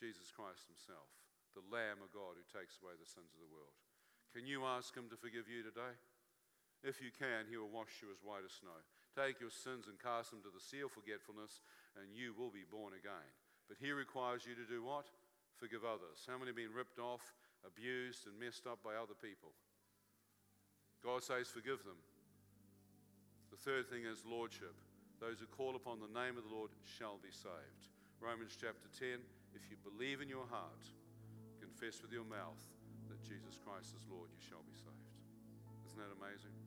[0.00, 1.04] Jesus Christ Himself,
[1.52, 3.76] the Lamb of God who takes away the sins of the world.
[4.32, 5.92] Can you ask Him to forgive you today?
[6.80, 8.80] If you can, He will wash you as white as snow.
[9.12, 11.60] Take your sins and cast them to the sea of forgetfulness,
[12.00, 13.28] and you will be born again.
[13.68, 15.12] But He requires you to do what?
[15.60, 16.24] Forgive others.
[16.24, 19.52] How many have been ripped off, abused, and messed up by other people?
[21.04, 22.00] God says, Forgive them.
[23.52, 24.72] The third thing is lordship.
[25.20, 27.84] Those who call upon the name of the Lord shall be saved.
[28.18, 29.20] Romans chapter 10
[29.52, 30.80] if you believe in your heart,
[31.60, 32.60] confess with your mouth
[33.12, 35.12] that Jesus Christ is Lord, you shall be saved.
[35.92, 36.61] Isn't that amazing?